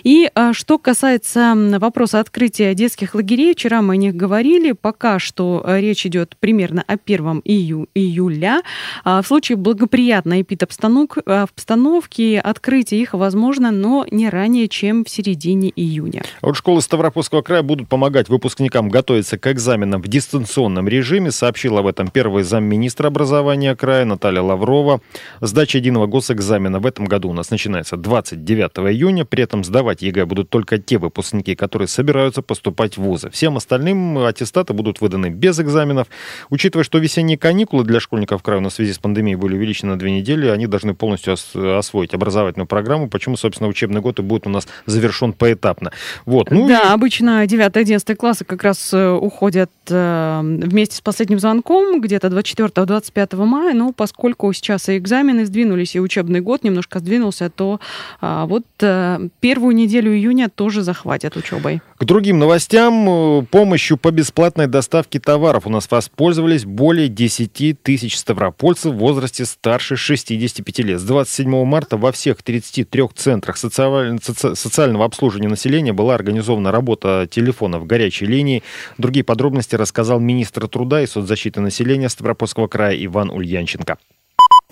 И 0.02 0.30
а, 0.34 0.52
что 0.52 0.78
касается 0.78 1.54
вопроса 1.78 2.20
открытия 2.20 2.74
детских 2.74 3.14
лагерей, 3.14 3.54
вчера 3.54 3.82
мы 3.82 3.94
о 3.94 3.96
них 3.96 4.14
говорили, 4.14 4.72
пока 4.72 5.18
что 5.18 5.62
э, 5.66 5.80
речь 5.80 6.06
идет 6.06 6.36
примерно 6.38 6.84
о 6.86 6.94
1 6.94 7.42
ию, 7.44 7.88
июля. 7.94 8.62
А 9.04 9.22
в 9.22 9.26
случае 9.26 9.56
благоприятной 9.56 10.42
эпидобстановки 10.42 12.36
открытие 12.36 13.02
их 13.02 13.14
возможно, 13.14 13.70
но 13.70 14.06
не 14.10 14.28
ранее, 14.28 14.68
чем 14.68 15.04
в 15.04 15.10
середине 15.10 15.72
июня. 15.74 16.22
А 16.40 16.46
вот 16.46 16.56
школы 16.56 16.82
Ставропольского 16.82 17.42
края 17.42 17.62
будут 17.62 17.88
помогать 17.88 18.28
выпускникам 18.28 18.88
готовиться 18.88 19.38
к 19.38 19.50
экзаменам 19.50 20.02
в 20.02 20.08
дистанционном 20.08 20.88
режиме, 20.88 21.30
сообщила 21.30 21.80
об 21.80 21.86
этом 21.86 22.08
первый 22.08 22.42
замминистра 22.42 23.08
образования 23.08 23.74
края 23.76 24.04
Наталья 24.04 24.42
Лаврова. 24.42 25.00
Сдача 25.40 25.78
единого 25.78 26.06
госэкзамена 26.06 26.78
в 26.80 26.86
этом 26.86 27.06
году 27.06 27.30
у 27.30 27.32
нас 27.32 27.50
начинается 27.50 27.96
29 27.96 28.92
июня. 28.92 29.24
При 29.24 29.42
этом 29.42 29.64
сдавать 29.64 30.02
ЕГЭ 30.02 30.24
будут 30.26 30.50
только 30.50 30.78
те 30.78 30.98
выпускники, 30.98 31.54
которые 31.54 31.88
собираются 31.88 32.42
поступать 32.42 32.96
в 32.96 33.02
вузы. 33.02 33.30
Всем 33.30 33.56
остальным 33.56 34.18
аттестаты 34.18 34.72
будут 34.72 35.00
выданы 35.00 35.30
без 35.30 35.58
экзаменов. 35.60 36.08
Учитывая, 36.50 36.84
что 36.84 36.98
весенние 36.98 37.38
каникулы 37.38 37.84
для 37.84 38.00
школьников 38.00 38.42
края 38.42 38.60
в 38.60 38.70
связи 38.70 38.92
с 38.92 38.98
пандемией 38.98 39.36
были 39.36 39.56
увеличены 39.56 39.92
на 39.92 39.98
две 39.98 40.12
недели, 40.12 40.46
они 40.48 40.66
должны 40.66 40.94
полностью 40.94 41.34
освоить 41.78 42.14
образовательную 42.14 42.66
программу. 42.66 43.08
Почему, 43.08 43.36
собственно, 43.36 43.68
учебный 43.68 44.00
год 44.00 44.18
и 44.18 44.22
будет 44.22 44.46
у 44.46 44.50
нас 44.50 44.68
завершен 44.86 45.32
поэтапно. 45.32 45.92
Вот. 46.26 46.50
Ну 46.50 46.68
да, 46.68 46.82
и... 46.82 46.88
обычно 46.88 47.44
9-11 47.44 48.14
классы 48.14 48.44
как 48.44 48.62
раз 48.62 48.92
э, 48.92 49.10
уходят 49.10 49.70
э, 49.88 50.40
вместе 50.42 50.96
с 50.96 51.00
последним 51.00 51.38
звонком 51.38 52.00
где-то 52.00 52.28
24-25 52.28 53.44
мая, 53.44 53.74
но 53.74 53.92
поскольку 53.92 54.52
сейчас 54.52 54.88
и 54.88 54.96
экзамен 54.96 55.21
экзамены 55.22 55.46
сдвинулись, 55.46 55.94
и 55.94 56.00
учебный 56.00 56.40
год 56.40 56.64
немножко 56.64 56.98
сдвинулся, 56.98 57.50
то 57.50 57.80
а, 58.20 58.46
вот 58.46 58.64
а, 58.82 59.20
первую 59.40 59.74
неделю 59.74 60.12
июня 60.12 60.48
тоже 60.48 60.82
захватят 60.82 61.36
учебой. 61.36 61.80
К 61.98 62.04
другим 62.04 62.38
новостям. 62.38 63.08
Э, 63.08 63.42
помощью 63.48 63.96
по 63.96 64.10
бесплатной 64.10 64.66
доставке 64.66 65.20
товаров 65.20 65.66
у 65.66 65.70
нас 65.70 65.88
воспользовались 65.90 66.64
более 66.64 67.08
10 67.08 67.80
тысяч 67.82 68.18
ставропольцев 68.18 68.94
в 68.94 68.98
возрасте 68.98 69.44
старше 69.44 69.96
65 69.96 70.78
лет. 70.80 71.00
С 71.00 71.04
27 71.04 71.64
марта 71.64 71.96
во 71.96 72.10
всех 72.10 72.42
33 72.42 73.02
центрах 73.14 73.56
социального 73.56 75.04
обслуживания 75.04 75.48
населения 75.48 75.92
была 75.92 76.14
организована 76.14 76.72
работа 76.72 77.28
телефонов 77.30 77.86
горячей 77.86 78.26
линии. 78.26 78.62
Другие 78.98 79.24
подробности 79.24 79.76
рассказал 79.76 80.18
министр 80.18 80.66
труда 80.66 81.02
и 81.02 81.06
соцзащиты 81.06 81.60
населения 81.60 82.08
Ставропольского 82.08 82.66
края 82.66 82.96
Иван 83.04 83.30
Ульянченко 83.30 83.98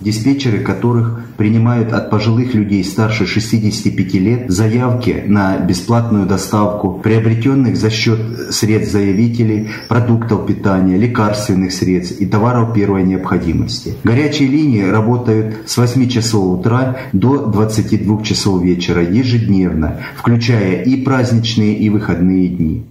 диспетчеры 0.01 0.61
которых 0.61 1.21
принимают 1.37 1.93
от 1.93 2.11
пожилых 2.11 2.55
людей 2.55 2.85
старше 2.85 3.27
65 3.27 4.15
лет 4.15 4.51
заявки 4.51 5.25
на 5.27 5.59
бесплатную 5.59 6.27
доставку 6.27 7.01
приобретенных 7.03 7.77
за 7.77 7.91
счет 7.91 8.21
средств 8.51 8.93
заявителей 8.93 9.69
продуктов 9.89 10.47
питания, 10.47 10.97
лекарственных 10.97 11.73
средств 11.73 12.21
и 12.21 12.27
товаров 12.27 12.75
первой 12.75 13.05
необходимости. 13.05 13.95
Горячие 14.05 14.49
линии 14.49 14.83
работают 14.83 15.57
с 15.67 15.77
8 15.77 16.09
часов 16.09 16.61
утра 16.61 16.97
до 17.13 17.47
22 17.47 18.23
часов 18.23 18.63
вечера 18.63 19.03
ежедневно, 19.03 20.01
включая 20.17 20.83
и 20.83 21.03
праздничные, 21.03 21.77
и 21.77 21.89
выходные 21.91 22.49
дни. 22.49 22.85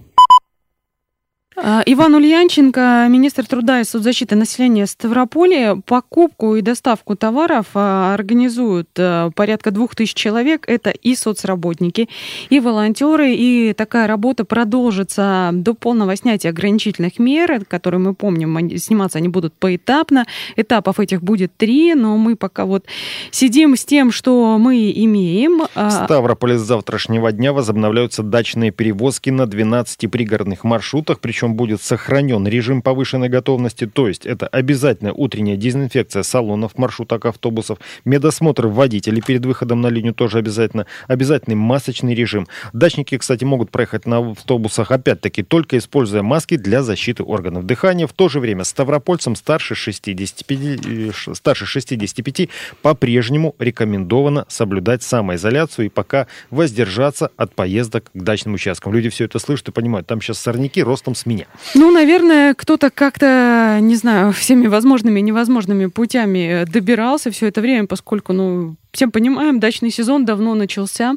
А, 1.62 1.82
Иван 1.84 2.14
Ульянченко, 2.14 3.06
министр 3.10 3.44
труда 3.44 3.80
и 3.80 3.84
соцзащиты 3.84 4.34
населения 4.34 4.86
Ставрополя, 4.86 5.76
покупку 5.84 6.56
и 6.56 6.62
доставку 6.62 7.16
товаров 7.16 7.66
а, 7.74 8.14
организуют 8.14 8.88
а, 8.98 9.30
порядка 9.30 9.70
двух 9.70 9.94
тысяч 9.94 10.14
человек. 10.14 10.64
Это 10.68 10.90
и 10.90 11.14
соцработники, 11.14 12.08
и 12.48 12.60
волонтеры. 12.60 13.34
И 13.34 13.74
такая 13.74 14.06
работа 14.06 14.44
продолжится 14.44 15.50
до 15.52 15.74
полного 15.74 16.16
снятия 16.16 16.50
ограничительных 16.50 17.18
мер, 17.18 17.64
которые 17.66 18.00
мы 18.00 18.14
помним, 18.14 18.78
сниматься 18.78 19.18
они 19.18 19.28
будут 19.28 19.52
поэтапно. 19.52 20.24
Этапов 20.56 20.98
этих 20.98 21.22
будет 21.22 21.54
три, 21.56 21.94
но 21.94 22.16
мы 22.16 22.36
пока 22.36 22.64
вот 22.64 22.86
сидим 23.30 23.76
с 23.76 23.84
тем, 23.84 24.12
что 24.12 24.56
мы 24.58 24.90
имеем. 24.94 25.62
В 25.74 25.90
Ставрополе 25.90 26.56
с 26.56 26.62
завтрашнего 26.62 27.32
дня 27.32 27.52
возобновляются 27.52 28.22
дачные 28.22 28.70
перевозки 28.70 29.28
на 29.28 29.46
12 29.46 30.10
пригородных 30.10 30.64
маршрутах, 30.64 31.20
причем 31.20 31.49
котором 31.50 31.54
будет 31.54 31.82
сохранен 31.82 32.46
режим 32.46 32.82
повышенной 32.82 33.28
готовности, 33.28 33.86
то 33.86 34.08
есть 34.08 34.26
это 34.26 34.46
обязательная 34.46 35.12
утренняя 35.12 35.56
дезинфекция 35.56 36.22
салонов, 36.22 36.78
маршруток, 36.78 37.26
автобусов, 37.26 37.78
медосмотр 38.04 38.66
водителей 38.66 39.22
перед 39.22 39.44
выходом 39.44 39.80
на 39.80 39.90
линию 39.90 40.14
тоже 40.14 40.38
обязательно, 40.38 40.86
обязательный 41.08 41.56
масочный 41.56 42.14
режим. 42.14 42.46
Дачники, 42.72 43.18
кстати, 43.18 43.44
могут 43.44 43.70
проехать 43.70 44.06
на 44.06 44.18
автобусах, 44.18 44.90
опять-таки, 44.90 45.42
только 45.42 45.76
используя 45.76 46.22
маски 46.22 46.56
для 46.56 46.82
защиты 46.82 47.22
органов 47.22 47.64
дыхания. 47.66 48.06
В 48.06 48.12
то 48.12 48.28
же 48.28 48.40
время 48.40 48.64
ставропольцам 48.64 49.36
старше 49.36 49.74
65, 49.74 50.86
э, 50.86 51.10
старше 51.34 51.66
65 51.66 52.48
по-прежнему 52.82 53.54
рекомендовано 53.58 54.44
соблюдать 54.48 55.02
самоизоляцию 55.02 55.86
и 55.86 55.88
пока 55.88 56.26
воздержаться 56.50 57.30
от 57.36 57.54
поездок 57.54 58.10
к 58.12 58.22
дачным 58.22 58.54
участкам. 58.54 58.92
Люди 58.92 59.08
все 59.08 59.24
это 59.24 59.38
слышат 59.38 59.68
и 59.68 59.72
понимают, 59.72 60.06
там 60.06 60.20
сейчас 60.20 60.38
сорняки 60.38 60.82
ростом 60.82 61.14
с 61.14 61.26
меня? 61.30 61.46
Ну, 61.74 61.90
наверное, 61.90 62.54
кто-то 62.54 62.90
как-то, 62.90 63.78
не 63.80 63.96
знаю, 63.96 64.32
всеми 64.32 64.66
возможными 64.66 65.20
и 65.20 65.22
невозможными 65.22 65.86
путями 65.86 66.64
добирался 66.64 67.30
все 67.30 67.46
это 67.46 67.60
время, 67.60 67.86
поскольку, 67.86 68.32
ну, 68.32 68.76
всем 68.92 69.10
понимаем, 69.10 69.60
дачный 69.60 69.90
сезон 69.90 70.24
давно 70.24 70.54
начался. 70.54 71.14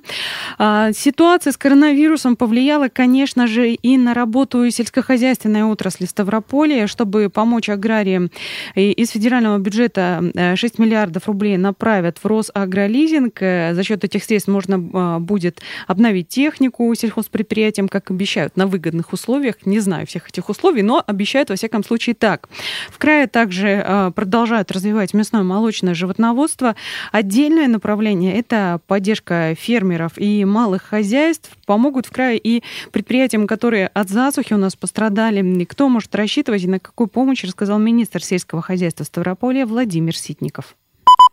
А, 0.57 0.91
ситуация 0.93 1.51
с 1.51 1.57
коронавирусом 1.57 2.35
повлияла, 2.35 2.87
конечно 2.89 3.47
же, 3.47 3.71
и 3.71 3.97
на 3.97 4.13
работу 4.13 4.69
сельскохозяйственной 4.69 5.63
отрасли 5.63 6.05
Ставрополья. 6.05 6.87
Чтобы 6.87 7.29
помочь 7.29 7.69
аграриям, 7.69 8.29
из 8.75 9.09
федерального 9.09 9.57
бюджета 9.57 10.23
6 10.55 10.75
э, 10.77 10.81
миллиардов 10.81 11.27
рублей 11.27 11.57
направят 11.57 12.19
в 12.21 12.25
Росагролизинг. 12.25 13.41
Э, 13.41 13.73
за 13.73 13.83
счет 13.83 14.03
этих 14.03 14.23
средств 14.23 14.49
можно 14.49 14.75
а, 14.93 15.19
будет 15.19 15.61
обновить 15.87 16.27
технику 16.27 16.93
сельхозпредприятиям, 16.93 17.87
как 17.87 18.11
обещают, 18.11 18.55
на 18.55 18.67
выгодных 18.67 19.13
условиях. 19.13 19.65
Не 19.65 19.79
знаю 19.79 20.05
всех 20.05 20.29
этих 20.29 20.49
условий, 20.49 20.83
но 20.83 21.03
обещают, 21.05 21.49
во 21.49 21.55
всяком 21.55 21.83
случае, 21.83 22.15
так. 22.15 22.49
В 22.89 22.97
крае 22.97 23.27
также 23.27 24.11
продолжают 24.15 24.71
развивать 24.71 25.13
мясное 25.13 25.43
молочное 25.43 25.93
животноводство. 25.93 26.75
Отдельно 27.11 27.62
Основное 27.63 27.77
направление– 27.79 28.33
это 28.37 28.81
поддержка 28.87 29.55
фермеров 29.57 30.17
и 30.17 30.43
малых 30.43 30.81
хозяйств. 30.81 31.49
Помогут 31.65 32.07
в 32.07 32.11
крае 32.11 32.37
и 32.37 32.61
предприятиям, 32.91 33.47
которые 33.47 33.87
от 33.87 34.09
засухи 34.09 34.51
у 34.51 34.57
нас 34.57 34.75
пострадали. 34.75 35.63
Кто 35.63 35.87
может 35.87 36.13
рассчитывать 36.13 36.63
и 36.63 36.67
на 36.67 36.81
какую 36.81 37.07
помощь, 37.07 37.45
рассказал 37.45 37.79
министр 37.79 38.21
сельского 38.21 38.61
хозяйства 38.61 39.05
Ставрополья 39.05 39.65
Владимир 39.65 40.13
Ситников. 40.13 40.75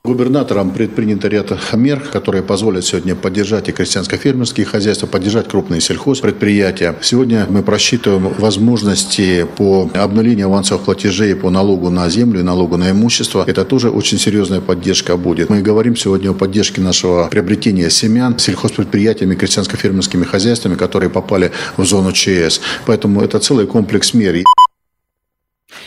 Губернатором 0.02 0.70
предпринято 0.70 1.28
ряд 1.28 1.52
мер, 1.74 2.00
которые 2.00 2.42
позволят 2.42 2.86
сегодня 2.86 3.14
поддержать 3.14 3.68
и 3.68 3.72
крестьянско-фермерские 3.72 4.64
хозяйства, 4.64 5.06
поддержать 5.06 5.46
крупные 5.46 5.82
сельхозпредприятия. 5.82 6.96
Сегодня 7.02 7.46
мы 7.50 7.62
просчитываем 7.62 8.32
возможности 8.38 9.46
по 9.58 9.90
обнулению 9.94 10.46
авансовых 10.46 10.84
платежей 10.84 11.36
по 11.36 11.50
налогу 11.50 11.90
на 11.90 12.08
землю 12.08 12.40
и 12.40 12.42
налогу 12.42 12.78
на 12.78 12.90
имущество. 12.92 13.44
Это 13.46 13.66
тоже 13.66 13.90
очень 13.90 14.18
серьезная 14.18 14.62
поддержка 14.62 15.18
будет. 15.18 15.50
Мы 15.50 15.60
говорим 15.60 15.94
сегодня 15.94 16.30
о 16.30 16.34
поддержке 16.34 16.80
нашего 16.80 17.28
приобретения 17.28 17.90
семян 17.90 18.38
сельхозпредприятиями, 18.38 19.34
крестьянско-фермерскими 19.34 20.24
хозяйствами, 20.24 20.76
которые 20.76 21.10
попали 21.10 21.52
в 21.76 21.84
зону 21.84 22.12
ЧС. 22.12 22.62
Поэтому 22.86 23.20
это 23.20 23.38
целый 23.38 23.66
комплекс 23.66 24.14
мер. 24.14 24.44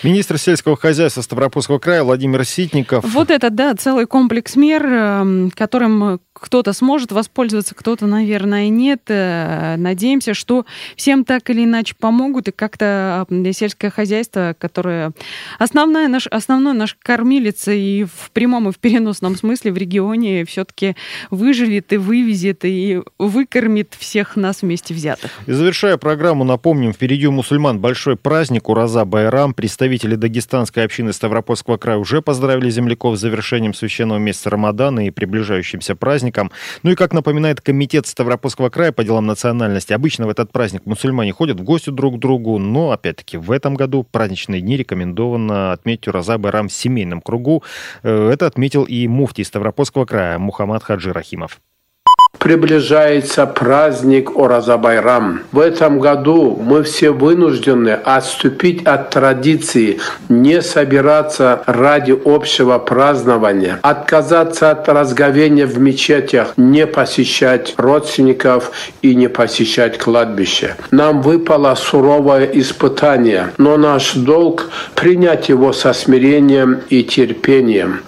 Министр 0.04 0.38
сельского 0.38 0.78
хозяйства 0.78 1.22
Ставропольского 1.22 1.80
края 1.80 2.04
Владимир 2.04 2.46
Ситников. 2.46 3.06
Вот 3.06 3.32
это, 3.32 3.50
да, 3.50 3.74
целый 3.76 4.06
комплекс 4.06 4.56
мер, 4.56 4.86
эм, 4.86 5.52
которым 5.52 6.20
кто-то 6.44 6.74
сможет 6.74 7.14
воспользоваться, 7.14 7.74
кто-то, 7.74 8.06
наверное, 8.06 8.68
нет. 8.68 9.04
Э, 9.08 9.78
надеемся, 9.78 10.34
что 10.34 10.66
всем 10.98 11.24
так 11.24 11.50
или 11.50 11.64
иначе 11.64 11.96
помогут, 11.98 12.50
и 12.50 12.52
как-то 12.52 13.26
сельское 13.54 13.90
хозяйство, 13.90 14.54
которое 14.60 15.14
основная 15.58 16.10
наш, 16.10 16.28
основной 16.28 16.74
наш 16.74 16.98
кормилица 17.02 17.72
и 17.72 18.04
в 18.04 18.30
прямом 18.34 18.68
и 18.68 18.74
в 18.74 18.78
переносном 18.80 19.38
смысле 19.38 19.72
в 19.72 19.78
регионе 19.78 20.44
все-таки 20.44 20.98
выживет 21.32 21.94
и 21.94 21.98
вывезет, 21.98 22.66
и 22.66 23.00
выкормит 23.18 23.96
всех 23.98 24.36
нас 24.36 24.64
вместе 24.64 24.94
взятых. 24.94 25.32
И 25.48 25.54
завершая 25.54 25.96
программу, 25.96 26.44
напомним, 26.44 26.92
впереди 26.92 27.26
у 27.26 27.32
мусульман 27.32 27.80
большой 27.80 28.18
праздник 28.18 28.68
Ураза 28.68 29.06
Байрам. 29.06 29.54
Представители 29.54 30.16
дагестанской 30.16 30.84
общины 30.84 31.14
Ставропольского 31.14 31.78
края 31.78 32.00
уже 32.00 32.22
поздравили 32.22 32.70
земляков 32.70 33.16
с 33.18 33.22
завершением 33.22 33.74
священного 33.74 34.18
месяца 34.18 34.50
Рамадана 34.50 35.08
и 35.08 35.10
приближающимся 35.10 35.96
праздником 35.96 36.33
праздником. 36.34 36.52
Ну 36.84 36.92
и, 36.92 36.96
как 36.96 37.14
напоминает 37.14 37.62
Комитет 37.62 38.08
Ставропольского 38.08 38.70
края 38.70 38.92
по 38.92 39.04
делам 39.04 39.26
национальности, 39.26 39.94
обычно 39.94 40.26
в 40.26 40.30
этот 40.30 40.52
праздник 40.52 40.86
мусульмане 40.86 41.32
ходят 41.32 41.60
в 41.60 41.64
гости 41.64 41.90
друг 41.90 42.16
к 42.16 42.20
другу, 42.20 42.58
но, 42.58 42.92
опять-таки, 42.92 43.38
в 43.38 43.52
этом 43.52 43.76
году 43.76 44.04
праздничные 44.04 44.62
дни 44.62 44.78
рекомендовано 44.78 45.72
отметить 45.72 46.08
Ураза 46.08 46.38
Байрам 46.38 46.68
в 46.68 46.74
семейном 46.74 47.22
кругу. 47.22 47.64
Э, 48.04 48.30
это 48.32 48.48
отметил 48.48 48.84
и 48.84 49.08
муфтий 49.08 49.46
Ставропольского 49.46 50.06
края 50.06 50.40
Мухаммад 50.40 50.84
Хаджи 50.84 51.14
Рахимов 51.14 51.60
приближается 52.44 53.46
праздник 53.46 54.36
Ораза-Байрам. 54.36 55.44
В 55.54 55.60
этом 55.60 56.00
году 56.00 56.60
мы 56.62 56.84
все 56.84 57.12
вынуждены 57.12 57.92
отступить 57.92 58.86
от 58.86 59.12
традиции 59.12 60.00
не 60.28 60.62
собираться 60.62 61.64
ради 61.66 62.12
общего 62.26 62.80
празднования, 62.80 63.80
отказаться 63.82 64.72
от 64.72 64.90
разговения 64.90 65.66
в 65.66 65.80
мечетях, 65.80 66.54
не 66.58 66.86
посещать 66.86 67.76
родственников 67.78 68.72
и 69.02 69.16
не 69.16 69.30
посещать 69.30 69.98
кладбище. 69.98 70.76
Нам 70.92 71.22
выпало 71.22 71.74
суровое 71.76 72.44
испытание, 72.44 73.52
но 73.58 73.78
наш 73.78 74.16
долг 74.16 74.70
принять 74.96 75.48
его 75.48 75.72
со 75.72 75.94
смирением 75.94 76.82
и 76.90 77.04
терпением. 77.04 78.02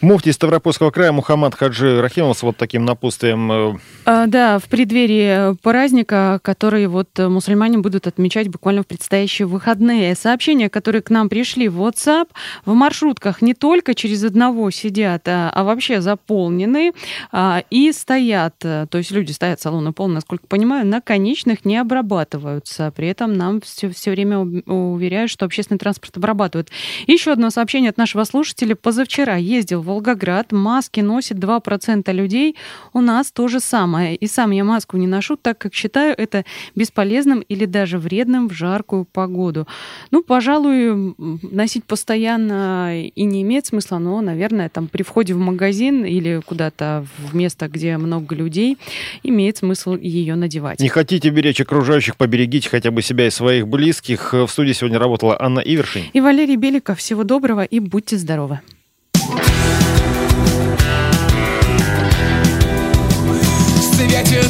Муфтий 0.00 0.32
Ставропольского 0.32 0.92
края 0.92 1.10
Мухаммад 1.10 1.56
Хаджи 1.56 2.00
Рахимов 2.00 2.38
с 2.38 2.42
вот 2.44 2.56
таким 2.56 2.84
напутствием. 2.84 3.50
Э, 3.50 3.78
а, 4.04 4.26
да, 4.26 4.60
в 4.60 4.64
преддверии 4.64 5.56
праздника, 5.56 6.38
который 6.42 6.86
вот 6.86 7.08
мусульмане 7.18 7.78
будут 7.78 8.06
отмечать 8.06 8.46
буквально 8.48 8.84
в 8.84 8.86
предстоящие 8.86 9.46
выходные. 9.46 10.14
Сообщения, 10.14 10.70
которые 10.70 11.02
к 11.02 11.10
нам 11.10 11.28
пришли 11.28 11.68
в 11.68 11.82
WhatsApp, 11.82 12.28
в 12.64 12.74
маршрутках 12.74 13.42
не 13.42 13.54
только 13.54 13.96
через 13.96 14.22
одного 14.22 14.70
сидят, 14.70 15.26
а, 15.26 15.50
а 15.52 15.64
вообще 15.64 16.00
заполнены 16.00 16.92
а, 17.32 17.64
и 17.68 17.90
стоят. 17.90 18.56
То 18.58 18.88
есть 18.92 19.10
люди 19.10 19.32
стоят, 19.32 19.60
салоны 19.60 19.92
полны, 19.92 20.14
насколько 20.14 20.46
понимаю, 20.46 20.86
на 20.86 21.00
конечных 21.00 21.64
не 21.64 21.76
обрабатываются. 21.76 22.92
При 22.94 23.08
этом 23.08 23.36
нам 23.36 23.60
все, 23.62 23.90
все 23.90 24.12
время 24.12 24.38
уверяют, 24.38 25.32
что 25.32 25.44
общественный 25.44 25.78
транспорт 25.78 26.16
обрабатывают. 26.16 26.68
Еще 27.08 27.32
одно 27.32 27.50
сообщение 27.50 27.90
от 27.90 27.96
нашего 27.96 28.22
слушателя. 28.22 28.76
Позавчера 28.76 29.34
ездил 29.34 29.87
Волгоград. 29.88 30.52
Маски 30.52 31.00
носит 31.00 31.38
2% 31.38 32.12
людей. 32.12 32.56
У 32.92 33.00
нас 33.00 33.32
то 33.32 33.48
же 33.48 33.60
самое. 33.60 34.14
И 34.14 34.26
сам 34.26 34.52
я 34.52 34.64
маску 34.64 34.96
не 34.96 35.06
ношу, 35.06 35.36
так 35.36 35.58
как 35.58 35.74
считаю 35.74 36.14
это 36.16 36.44
бесполезным 36.76 37.40
или 37.40 37.64
даже 37.64 37.98
вредным 37.98 38.48
в 38.48 38.52
жаркую 38.52 39.04
погоду. 39.04 39.66
Ну, 40.10 40.22
пожалуй, 40.22 41.14
носить 41.42 41.84
постоянно 41.84 43.02
и 43.02 43.24
не 43.24 43.42
имеет 43.42 43.66
смысла, 43.66 43.98
но, 43.98 44.20
наверное, 44.20 44.68
там 44.68 44.88
при 44.88 45.02
входе 45.02 45.34
в 45.34 45.38
магазин 45.38 46.04
или 46.04 46.40
куда-то 46.44 47.06
в 47.18 47.34
место, 47.34 47.68
где 47.68 47.96
много 47.96 48.34
людей, 48.34 48.76
имеет 49.22 49.56
смысл 49.56 49.96
ее 49.96 50.34
надевать. 50.34 50.80
Не 50.80 50.88
хотите 50.88 51.30
беречь 51.30 51.60
окружающих, 51.60 52.16
поберегите 52.16 52.68
хотя 52.68 52.90
бы 52.90 53.02
себя 53.02 53.26
и 53.26 53.30
своих 53.30 53.66
близких. 53.66 54.32
В 54.34 54.48
студии 54.48 54.72
сегодня 54.72 54.98
работала 54.98 55.36
Анна 55.40 55.60
Ивершин. 55.60 56.04
И 56.12 56.20
Валерий 56.20 56.56
Беликов. 56.56 56.98
Всего 56.98 57.24
доброго 57.24 57.64
и 57.64 57.80
будьте 57.80 58.16
здоровы. 58.18 58.60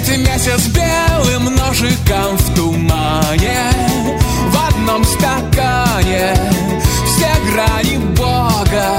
Светит 0.08 0.26
месяц 0.26 0.66
белым 0.68 1.54
ножиком 1.54 2.36
в 2.38 2.54
тумане 2.54 3.70
В 4.50 4.68
одном 4.68 5.04
стакане. 5.04 6.34
Все 7.04 7.28
грани 7.50 7.98
Бога. 8.16 8.98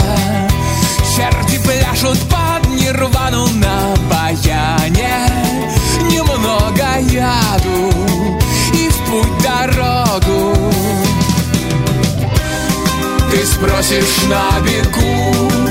Черти 1.15 1.59
пляшут 1.63 2.19
под 2.29 2.69
нирвану 2.69 3.47
на 3.55 3.95
баяне. 4.11 5.25
Немного 6.11 6.99
яду 6.99 7.91
и 8.73 8.89
в 8.89 8.97
путь 9.09 9.37
дорогу. 9.41 10.55
Ты 13.31 13.45
спросишь 13.45 14.27
на 14.27 14.59
бегу 14.59 15.68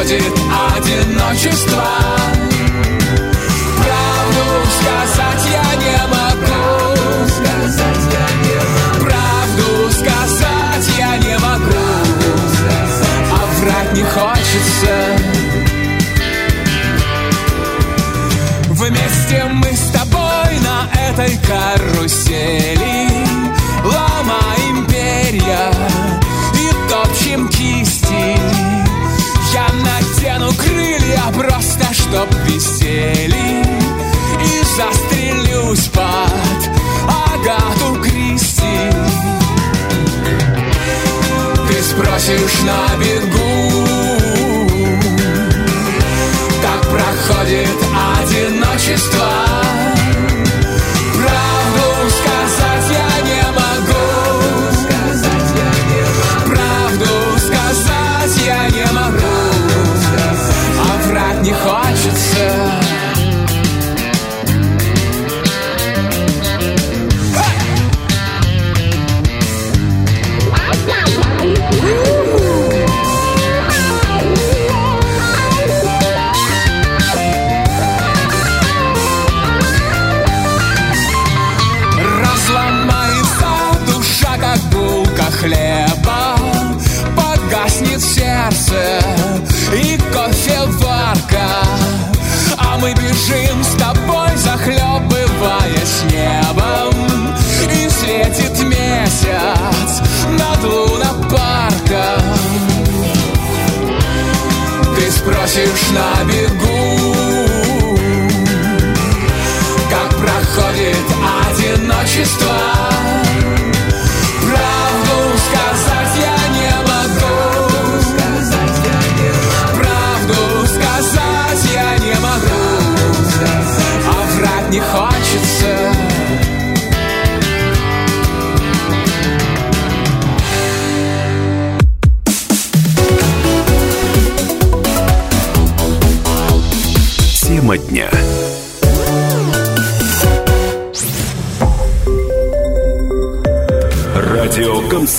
проходит 0.00 0.32
одиночество. 0.76 1.84
Правду 3.76 4.44
сказать 4.78 5.44
я 5.52 5.68
не 5.76 5.98
могу. 6.08 6.64
Правду 9.04 9.90
сказать 9.92 10.88
я 10.98 11.16
не 11.18 11.38
могу. 11.38 11.86
А 13.30 13.34
врать 13.60 13.92
не 13.92 14.02
хочется. 14.02 14.94
Вместе 18.70 19.44
мы 19.52 19.70
с 19.72 19.90
тобой 19.90 20.58
на 20.60 20.88
этой 21.08 21.38
карусели 21.46 23.10
Ломаем 23.84 24.86
перья 24.86 25.70
и 26.54 26.72
топчем 26.88 27.48
кисти 27.48 28.89
я 29.52 29.66
надену 29.72 30.52
крылья 30.54 31.22
просто, 31.34 31.92
чтоб 31.92 32.28
висели. 32.46 33.64
И 34.42 34.62
застрелюсь 34.76 35.88
под 35.88 36.70
Агату 37.08 38.00
Кристи. 38.02 38.64
Ты 41.68 41.82
спросишь 41.82 42.60
на 42.62 42.96
бегу 42.96 43.69
бросишь 105.50 105.90
на 105.90 106.24
бегу 106.24 106.69